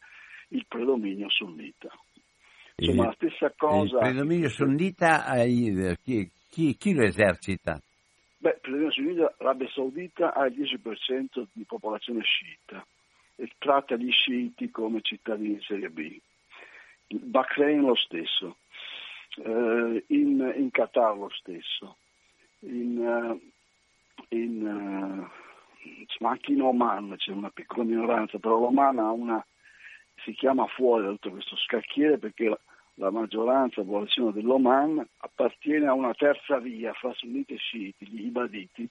[0.48, 1.96] il predominio sunnita.
[2.74, 3.98] Insomma, la stessa cosa.
[3.98, 5.32] Il predominio sunnita,
[6.02, 7.80] chi, chi, chi lo esercita?
[8.38, 12.84] Beh, il predominio sunnita, l'Arabia Saudita ha il 10% di popolazione sciita
[13.36, 16.18] e tratta gli sciiti come cittadini di serie B.
[17.06, 18.56] Il Bahrain lo stesso,
[19.36, 21.96] eh, in, in, Qatar lo stesso,
[22.60, 23.40] in, uh,
[24.34, 25.28] in,
[26.18, 29.44] uh, anche in Oman c'è una piccola minoranza, però l'Oman ha una,
[30.24, 32.58] si chiama fuori da tutto questo scacchiere perché la,
[32.94, 38.26] la maggioranza, la popolazione dell'Oman appartiene a una terza via fra sunniti e sciiti, gli
[38.26, 38.88] ibaditi,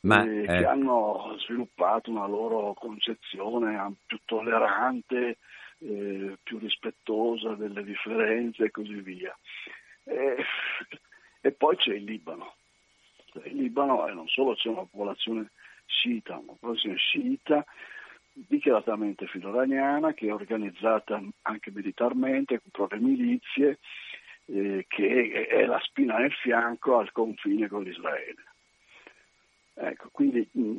[0.00, 5.38] ma, eh, che hanno sviluppato una loro concezione più tollerante,
[5.80, 9.36] eh, più rispettosa delle differenze e così via.
[10.04, 10.36] E,
[11.40, 12.54] e poi c'è il Libano.
[13.44, 15.50] Il Libano è non solo c'è una popolazione
[15.86, 17.64] sciita, una popolazione sciita
[18.46, 23.78] dichiaratamente filoraniana che è organizzata anche militarmente con proprie milizie,
[24.46, 28.44] eh, che è la spina nel fianco al confine con l'Israele.
[29.74, 30.78] Ecco, quindi mh, mm,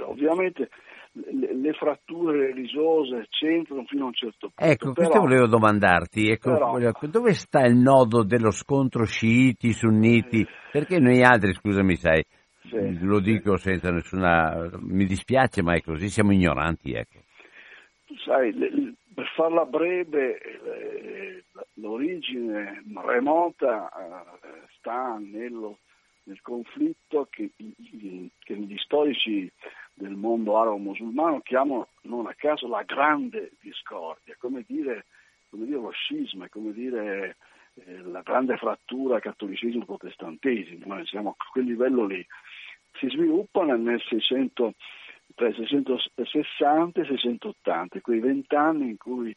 [0.00, 0.70] ovviamente
[1.12, 4.70] le, le, fratture religiose c'entrano fino a un certo punto.
[4.70, 6.78] Ecco, però, questo volevo domandarti, ecco, però,
[7.08, 10.46] dove sta il nodo dello scontro sciiti, sunniti?
[10.70, 12.24] Perché noi altri, scusami, sai,
[12.68, 14.70] sì, lo dico senza nessuna...
[14.80, 17.20] mi dispiace, ma è così, siamo ignoranti, ecco.
[18.06, 21.44] Tu sai, le, per farla breve, le,
[21.74, 25.78] l'origine remota eh, sta nello
[26.28, 29.50] nel conflitto che, che gli storici
[29.98, 35.06] del mondo arabo-musulmano chiamano non a caso la grande discordia, come dire,
[35.50, 37.36] come dire lo scisma, come dire
[37.74, 42.24] eh, la grande frattura cattolicesimo-protestantesimo, noi siamo a quel livello lì.
[42.94, 44.74] Si sviluppano nel 600,
[45.34, 49.34] tra i 660 e i 680, quei vent'anni in cui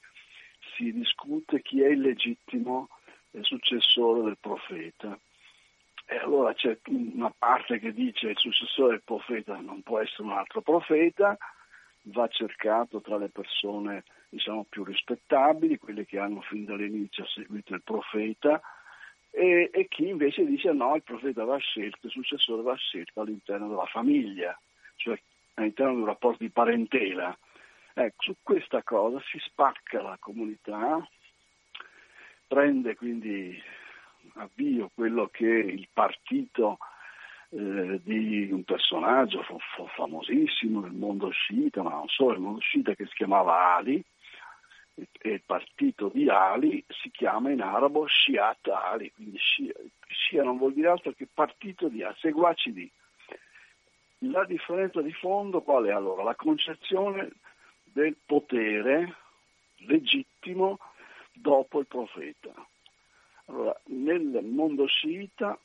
[0.76, 2.88] si discute chi è il legittimo
[3.42, 5.18] successore del profeta.
[6.12, 10.24] E allora c'è una parte che dice che il successore del profeta non può essere
[10.24, 11.38] un altro profeta,
[12.08, 17.82] va cercato tra le persone diciamo, più rispettabili, quelle che hanno fin dall'inizio seguito il
[17.82, 18.60] profeta,
[19.30, 23.70] e, e, chi invece dice no, il profeta va scelto, il successore va scelto all'interno
[23.70, 24.60] della famiglia,
[24.98, 25.18] cioè
[25.54, 27.34] all'interno di un rapporto di parentela.
[27.94, 31.08] Ecco, su questa cosa si spacca la comunità,
[32.50, 33.58] prende quindi
[34.36, 36.78] avvio quello che il partito
[37.50, 39.44] eh, di un personaggio
[39.96, 44.04] famosissimo nel mondo sciita, ma non solo nel mondo sciita, che si chiamava Ali,
[44.94, 49.74] e, e il partito di Ali si chiama in arabo Shiat Ali, quindi Shia,
[50.08, 52.92] Shia non vuol dire altro che partito di Ali, seguaci di.
[54.26, 56.22] La differenza di fondo qual è allora?
[56.24, 57.32] La concezione
[57.84, 59.16] del potere
[59.78, 60.78] legittimo
[61.34, 62.54] dopo il profeta.
[63.52, 65.60] Allora, nel mondo sciita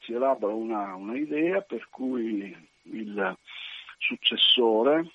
[0.00, 2.52] si elabora una, una idea per cui
[2.82, 3.38] il
[3.98, 5.08] successore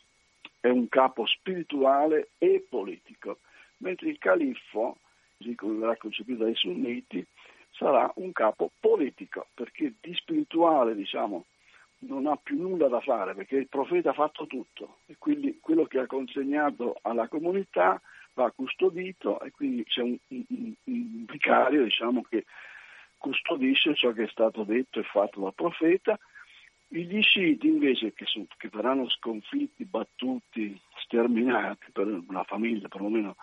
[0.61, 3.39] è un capo spirituale e politico,
[3.79, 4.99] mentre il califfo,
[5.37, 7.25] così come verrà concepito dai sunniti,
[7.71, 11.43] sarà un capo politico, perché di spirituale, diciamo,
[11.99, 15.83] non ha più nulla da fare, perché il profeta ha fatto tutto e quindi quello
[15.87, 18.01] che ha consegnato alla comunità
[18.37, 22.45] va custodito e quindi c'è un, un, un vicario diciamo, che
[23.17, 26.17] custodisce ciò che è stato detto e fatto dal profeta.
[26.89, 33.35] Gli sciiti invece che, sono, che verranno sconfitti, battuti, sterminati per una famiglia perlomeno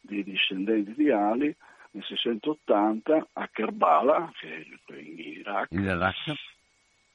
[0.00, 1.54] di discendenti di Ali
[1.90, 6.32] nel 680 a Kerbala, che è in Iraq, in Iraq.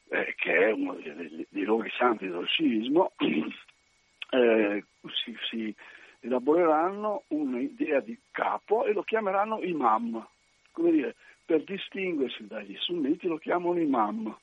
[0.09, 3.13] Eh, che è uno dei, dei, dei luoghi santi dello sciismo,
[4.29, 4.83] eh,
[5.23, 5.75] si, si
[6.23, 10.25] elaboreranno un'idea di capo e lo chiameranno imam.
[10.71, 14.35] come dire, per distinguersi dagli sunniti lo chiamano imam,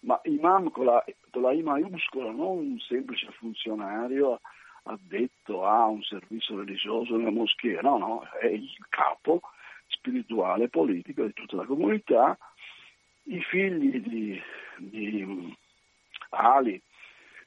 [0.00, 4.40] ma imam con la, con la I maiuscola, non un semplice funzionario
[4.82, 9.40] addetto a un servizio religioso nella moschea, no, no, è il capo
[9.86, 12.36] spirituale politico di tutta la comunità.
[13.24, 14.42] I figli di,
[14.76, 15.56] di
[16.30, 16.74] Ali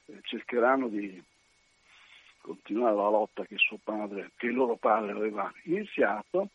[0.06, 1.22] eh, cercheranno di
[2.42, 6.48] continuare la lotta che, padre, che il loro padre aveva iniziato,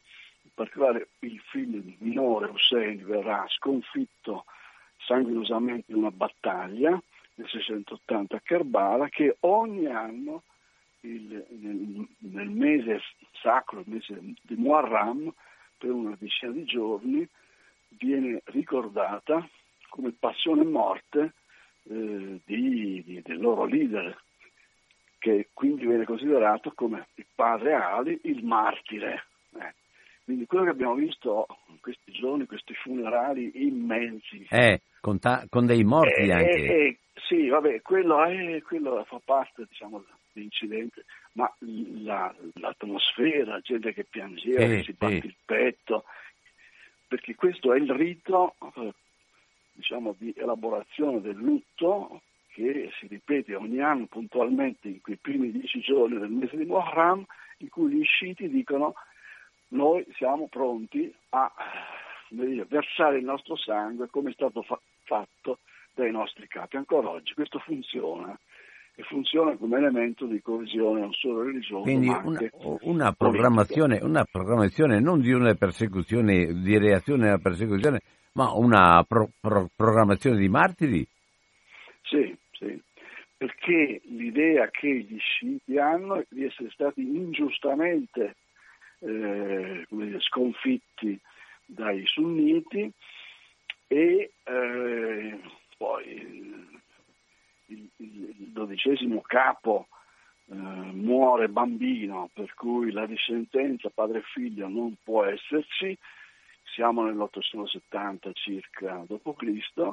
[0.44, 4.46] in particolare il figlio minore Hussein verrà sconfitto
[4.98, 7.02] sanguinosamente in una battaglia
[7.36, 10.44] nel 680 a Kerbala che ogni anno
[11.02, 13.02] il, nel, nel, mese
[13.42, 15.32] sacro, il mese di Muharram,
[15.78, 17.28] per una decina di giorni,
[17.90, 19.48] viene ricordata
[19.90, 21.34] come passione e morte
[21.84, 24.20] eh, di, di, del loro leader,
[25.28, 29.26] che quindi viene considerato come il padre Ali, il martire.
[29.56, 29.74] Eh.
[30.24, 34.46] Quindi quello che abbiamo visto in questi giorni, questi funerali immensi.
[34.50, 36.52] Eh, con, ta- con dei morti eh, anche.
[36.52, 36.98] Eh,
[37.28, 44.60] sì, vabbè, quello, è, quello fa parte diciamo, dell'incidente, ma la, l'atmosfera, gente che piangeva,
[44.60, 46.06] che si batte il petto,
[47.08, 48.94] perché questo è il rito eh,
[49.74, 52.22] diciamo, di elaborazione del lutto
[52.58, 57.24] che si ripete ogni anno puntualmente in quei primi dieci giorni del mese di Muharram,
[57.58, 58.96] in cui gli sciiti dicono
[59.70, 61.52] noi siamo pronti a
[62.30, 65.60] dire, versare il nostro sangue come è stato fa- fatto
[65.94, 66.78] dai nostri capi.
[66.78, 68.36] Ancora oggi questo funziona
[68.96, 72.52] e funziona come elemento di coesione non solo religiosa Quindi ma una, anche
[72.82, 78.02] una, programmazione, una, programmazione, non di una persecuzione, di reazione alla persecuzione,
[78.34, 81.08] ma una pro, pro, programmazione di martiri?
[82.02, 82.82] Sì, sì,
[83.36, 88.36] perché l'idea che gli sciiti hanno è di essere stati ingiustamente
[89.00, 89.86] eh,
[90.20, 91.20] sconfitti
[91.66, 92.92] dai sunniti
[93.88, 95.40] e eh,
[95.78, 96.82] poi il,
[97.68, 99.88] il, il, dodicesimo capo
[100.50, 105.96] eh, muore bambino, per cui la discendenza padre e figlio non può esserci,
[106.64, 109.92] siamo nell'870 circa d.C.,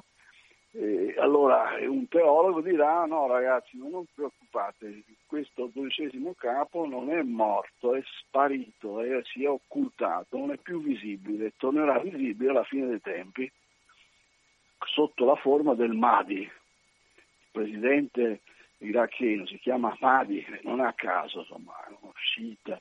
[0.76, 7.22] e allora un teologo dirà no ragazzi non vi preoccupate, questo dodicesimo capo non è
[7.22, 12.88] morto, è sparito, è, si è occultato, non è più visibile, tornerà visibile alla fine
[12.88, 13.50] dei tempi
[14.86, 16.40] sotto la forma del Mahdi.
[16.40, 16.50] Il
[17.52, 18.40] presidente
[18.78, 22.80] iracheno si chiama Mahdi, non a caso, insomma, è uno sciita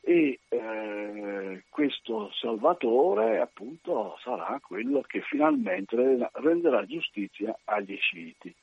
[0.00, 5.96] e eh, questo Salvatore appunto sarà quello che finalmente
[6.32, 8.54] renderà giustizia agli sciiti.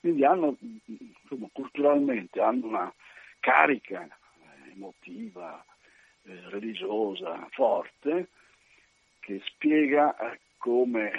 [0.00, 0.56] Quindi hanno,
[0.86, 2.94] insomma, culturalmente hanno una
[3.40, 5.64] carica eh, emotiva,
[6.22, 8.28] eh, religiosa forte
[9.20, 11.12] che spiega eh, come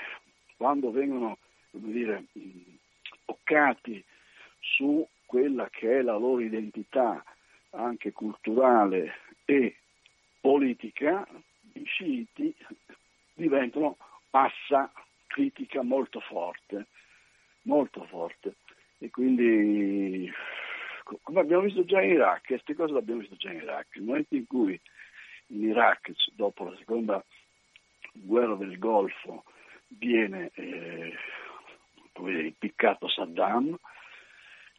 [0.58, 1.38] quando vengono
[1.72, 2.26] dire,
[3.26, 4.04] toccati
[4.60, 7.24] su quella che è la loro identità
[7.76, 9.14] anche culturale
[9.46, 9.78] e
[10.40, 11.28] politica,
[11.74, 12.56] i sciiti
[13.34, 13.98] diventano
[14.32, 14.92] massa
[15.28, 16.88] critica molto forte,
[17.64, 18.56] molto forte.
[19.00, 20.32] E quindi,
[21.22, 24.06] come abbiamo visto già in Iraq, queste cose le abbiamo visto già in Iraq, nel
[24.06, 24.80] momento in cui
[25.48, 27.24] in Iraq, dopo la seconda
[28.14, 29.44] guerra del Golfo,
[29.88, 31.14] viene eh,
[32.18, 33.78] impiccato Saddam,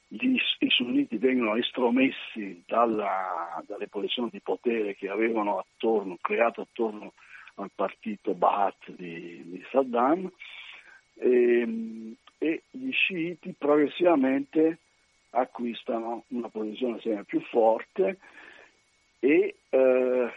[0.09, 7.13] gli, i sunniti vengono estromessi dalla, dalle posizioni di potere che avevano attorno, creato attorno
[7.57, 10.31] al partito Ba'ath di, di Saddam
[11.15, 14.79] e, ehm, e, gli sciiti progressivamente
[15.31, 18.19] acquistano una posizione sempre più forte
[19.19, 20.31] e eh,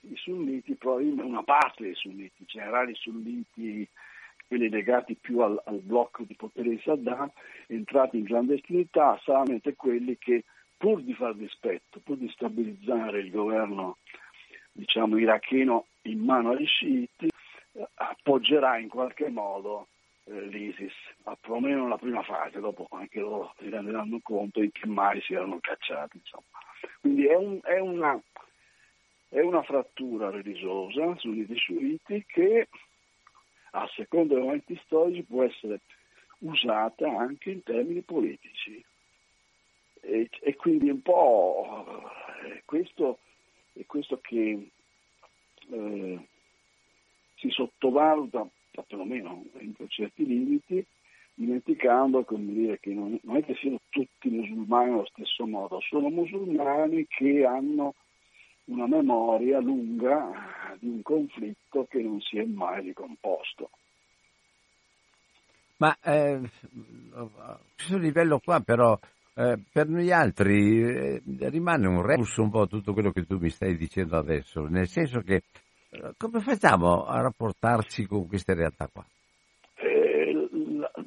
[0.00, 3.88] i sunniti, una parte dei sunniti, i generali sunniti
[4.46, 7.30] quelli legati più al, al, blocco di potere di Saddam,
[7.66, 10.44] entrati in clandestinità, solamente quelli che
[10.76, 13.98] pur di far dispetto, pur di stabilizzare il governo
[14.72, 17.28] diciamo, iracheno in mano agli sciiti,
[17.72, 19.88] eh, appoggerà in qualche modo
[20.24, 20.92] eh, l'ISIS,
[21.24, 25.34] ma perlomeno nella prima fase, dopo anche loro si renderanno conto in che mai si
[25.34, 26.18] erano cacciati.
[26.18, 26.44] Insomma.
[27.00, 28.20] Quindi è, un, è, una,
[29.28, 32.68] è una frattura religiosa sunniti sciiti che
[33.76, 35.80] a seconda dei momenti storici può essere
[36.38, 38.84] usata anche in termini politici.
[40.00, 41.86] E, e quindi un po'
[42.44, 43.18] eh, questo
[43.72, 44.70] è questo che
[45.70, 46.28] eh,
[47.36, 48.46] si sottovaluta,
[48.86, 50.84] perlomeno entro certi limiti,
[51.34, 57.06] dimenticando dire, che non, non, è che siano tutti musulmani allo stesso modo, sono musulmani
[57.08, 57.94] che hanno
[58.66, 63.70] una memoria lunga di un conflitto che non si è mai ricomposto.
[65.76, 66.40] Ma eh,
[67.76, 68.98] questo livello qua però
[69.34, 73.50] eh, per noi altri eh, rimane un rebus un po' tutto quello che tu mi
[73.50, 75.42] stai dicendo adesso, nel senso che
[75.90, 79.04] eh, come facciamo a rapportarci con queste realtà qua?
[79.74, 80.48] Eh,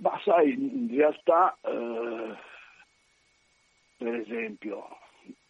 [0.01, 2.35] ma sai, in realtà, eh,
[3.97, 4.85] per esempio,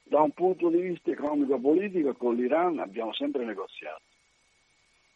[0.08, 4.02] da un punto di vista economico-politico con l'Iran abbiamo sempre negoziato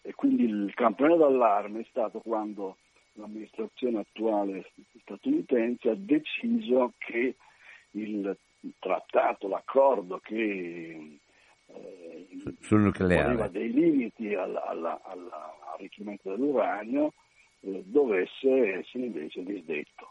[0.01, 2.77] e quindi il campione d'allarme è stato quando
[3.13, 7.35] l'amministrazione attuale statunitense ha deciso che
[7.91, 8.35] il
[8.79, 11.19] trattato, l'accordo che
[11.67, 12.27] eh,
[12.69, 17.13] nucleare dei limiti all'arricchimento dell'uranio
[17.61, 20.07] eh, dovesse essere invece disdetto.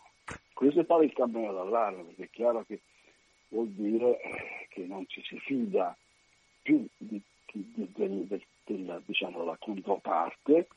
[0.53, 2.81] Questo è stato il campione d'allarme, perché è chiaro che
[3.51, 4.19] vuol dire
[4.69, 5.97] che non ci si fida
[6.63, 7.21] più di,
[7.53, 8.27] di, del,
[8.65, 10.69] del, diciamo, della controparte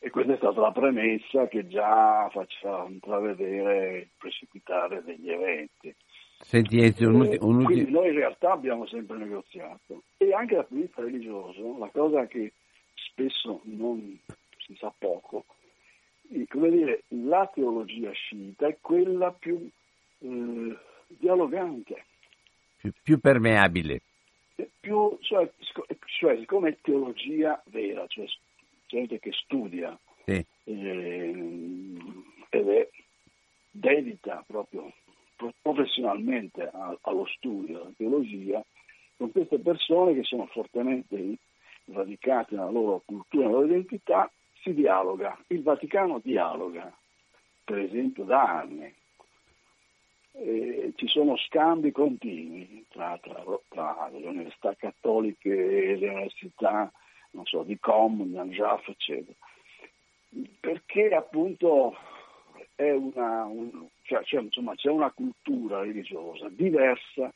[0.00, 5.94] e questa è stata la premessa che già faceva intravedere il precipitare degli eventi.
[6.40, 10.66] Senti, Ezio, un ultimo, un Quindi noi in realtà abbiamo sempre negoziato e anche dal
[10.66, 12.52] punto di vista religioso, la cosa che
[12.94, 14.16] spesso non
[14.58, 15.44] si sa poco,
[16.48, 19.68] come dire, la teologia sciita è quella più
[20.20, 20.76] eh,
[21.08, 22.04] dialogante.
[22.76, 24.02] Più, più permeabile.
[24.80, 25.50] Più, cioè,
[26.18, 28.26] cioè, siccome è teologia vera, cioè
[28.86, 30.44] gente che studia sì.
[30.64, 31.94] eh,
[32.48, 32.88] ed è
[33.70, 34.92] dedita proprio
[35.62, 38.64] professionalmente a, allo studio della teologia,
[39.16, 41.36] con queste persone che sono fortemente
[41.86, 44.30] radicate nella loro cultura, nella loro identità,
[44.62, 45.38] si dialoga.
[45.48, 46.92] Il Vaticano dialoga,
[47.64, 48.92] per esempio, da anni
[50.38, 56.92] eh, ci sono scambi continui tra, tra, tra, le università cattoliche e le università
[57.44, 59.36] so, di Com, di Anjaf, eccetera.
[60.60, 61.96] Perché appunto
[62.76, 67.32] una, un, cioè, cioè, insomma, c'è una cultura religiosa diversa,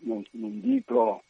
[0.00, 1.22] non, non dico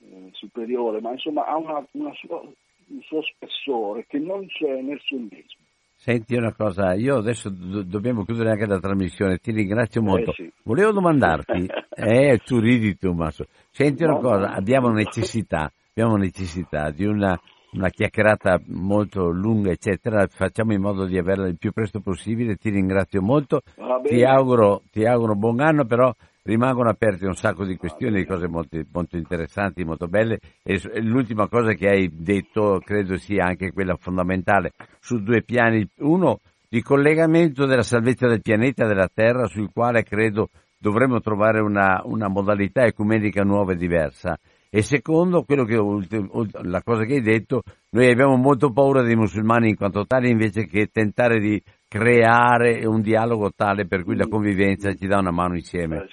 [0.00, 5.00] eh, superiore, ma insomma ha una, una sua, un suo spessore che non c'è nel
[5.00, 5.66] sunnismo.
[6.00, 10.30] Senti una cosa, io adesso do- dobbiamo chiudere anche la trasmissione, ti ringrazio molto.
[10.30, 10.52] Eh sì.
[10.62, 13.46] Volevo domandarti, eh, tu ridi tu, Masso.
[13.72, 14.54] Senti una no, cosa, no.
[14.54, 17.36] abbiamo necessità, abbiamo necessità di una,
[17.72, 20.24] una, chiacchierata molto lunga, eccetera.
[20.28, 22.54] Facciamo in modo di averla il più presto possibile.
[22.54, 23.62] Ti ringrazio molto.
[24.04, 26.14] Ti auguro, ti auguro buon anno, però
[26.48, 31.46] rimangono aperte un sacco di questioni, di cose molto, molto, interessanti, molto belle e l'ultima
[31.46, 35.86] cosa che hai detto credo sia anche quella fondamentale su due piani.
[35.98, 40.48] Uno, di collegamento della salvezza del pianeta, della Terra, sul quale credo
[40.78, 44.38] dovremmo trovare una, una modalità ecumenica nuova e diversa.
[44.70, 49.76] E secondo, che, la cosa che hai detto, noi abbiamo molto paura dei musulmani in
[49.76, 55.06] quanto tali invece che tentare di creare un dialogo tale per cui la convivenza ci
[55.06, 56.06] dà una mano insieme.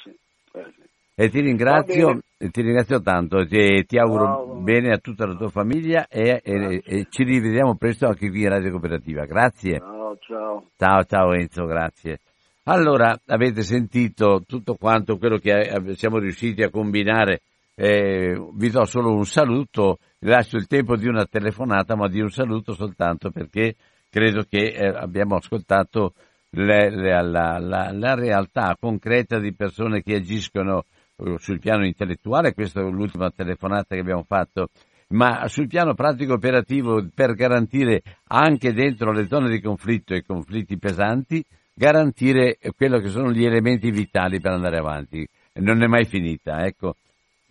[0.56, 0.86] Eh
[1.18, 4.56] e ti ringrazio, ti ringrazio tanto e ti auguro ciao.
[4.56, 8.50] bene a tutta la tua famiglia e, e, e, ci rivediamo presto anche qui in
[8.50, 9.24] Radio Cooperativa.
[9.24, 9.80] Grazie.
[9.80, 10.70] Ciao, ciao.
[10.76, 12.20] Ciao, ciao Enzo, grazie.
[12.64, 17.44] Allora, avete sentito tutto quanto quello che siamo riusciti a combinare.
[17.76, 22.30] Eh, vi do solo un saluto, lascio il tempo di una telefonata, ma di un
[22.30, 23.76] saluto soltanto perché
[24.10, 26.14] credo che eh, abbiamo ascoltato
[26.56, 30.86] le, le, la, la, la realtà concreta di persone che agiscono
[31.18, 34.70] eh, sul piano intellettuale, questa è l'ultima telefonata che abbiamo fatto,
[35.10, 40.78] ma sul piano pratico operativo per garantire anche dentro le zone di conflitto e conflitti
[40.78, 45.28] pesanti, garantire quello che sono gli elementi vitali per andare avanti.
[45.56, 46.96] Non è mai finita, ecco.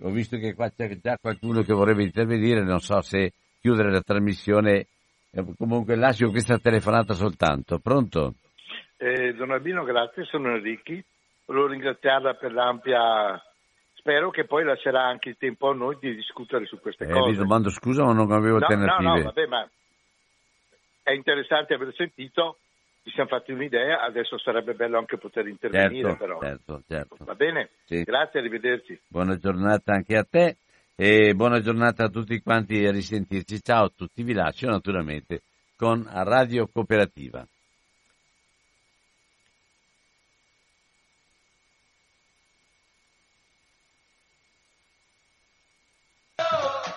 [0.03, 4.01] Ho visto che qua c'è già qualcuno che vorrebbe intervenire, non so se chiudere la
[4.01, 4.87] trasmissione,
[5.31, 7.79] eh, comunque lascio questa telefonata soltanto.
[7.79, 8.35] Pronto?
[9.05, 11.05] Eh, Don Albino, grazie, sono Enrichi.
[11.45, 13.39] Volevo ringraziarla per l'ampia
[13.97, 17.33] spero che poi lascerà anche il tempo a noi di discutere su queste eh, cose.
[17.33, 19.03] Vi domando scusa, ma non avevo no, alternative.
[19.03, 19.69] No, no, vabbè, ma
[21.03, 22.61] è interessante aver sentito,
[23.03, 26.41] ci siamo fatti un'idea, adesso sarebbe bello anche poter intervenire certo, però.
[26.41, 27.17] Certo, certo.
[27.27, 27.69] Va bene?
[27.85, 28.03] Sì.
[28.05, 28.99] Grazie, arrivederci.
[29.07, 30.57] Buona giornata anche a te
[30.97, 33.61] e buona giornata a tutti quanti a risentirci.
[33.61, 35.43] Ciao a tutti, vi lascio naturalmente
[35.77, 37.47] con Radio Cooperativa.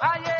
[0.01, 0.36] Ayer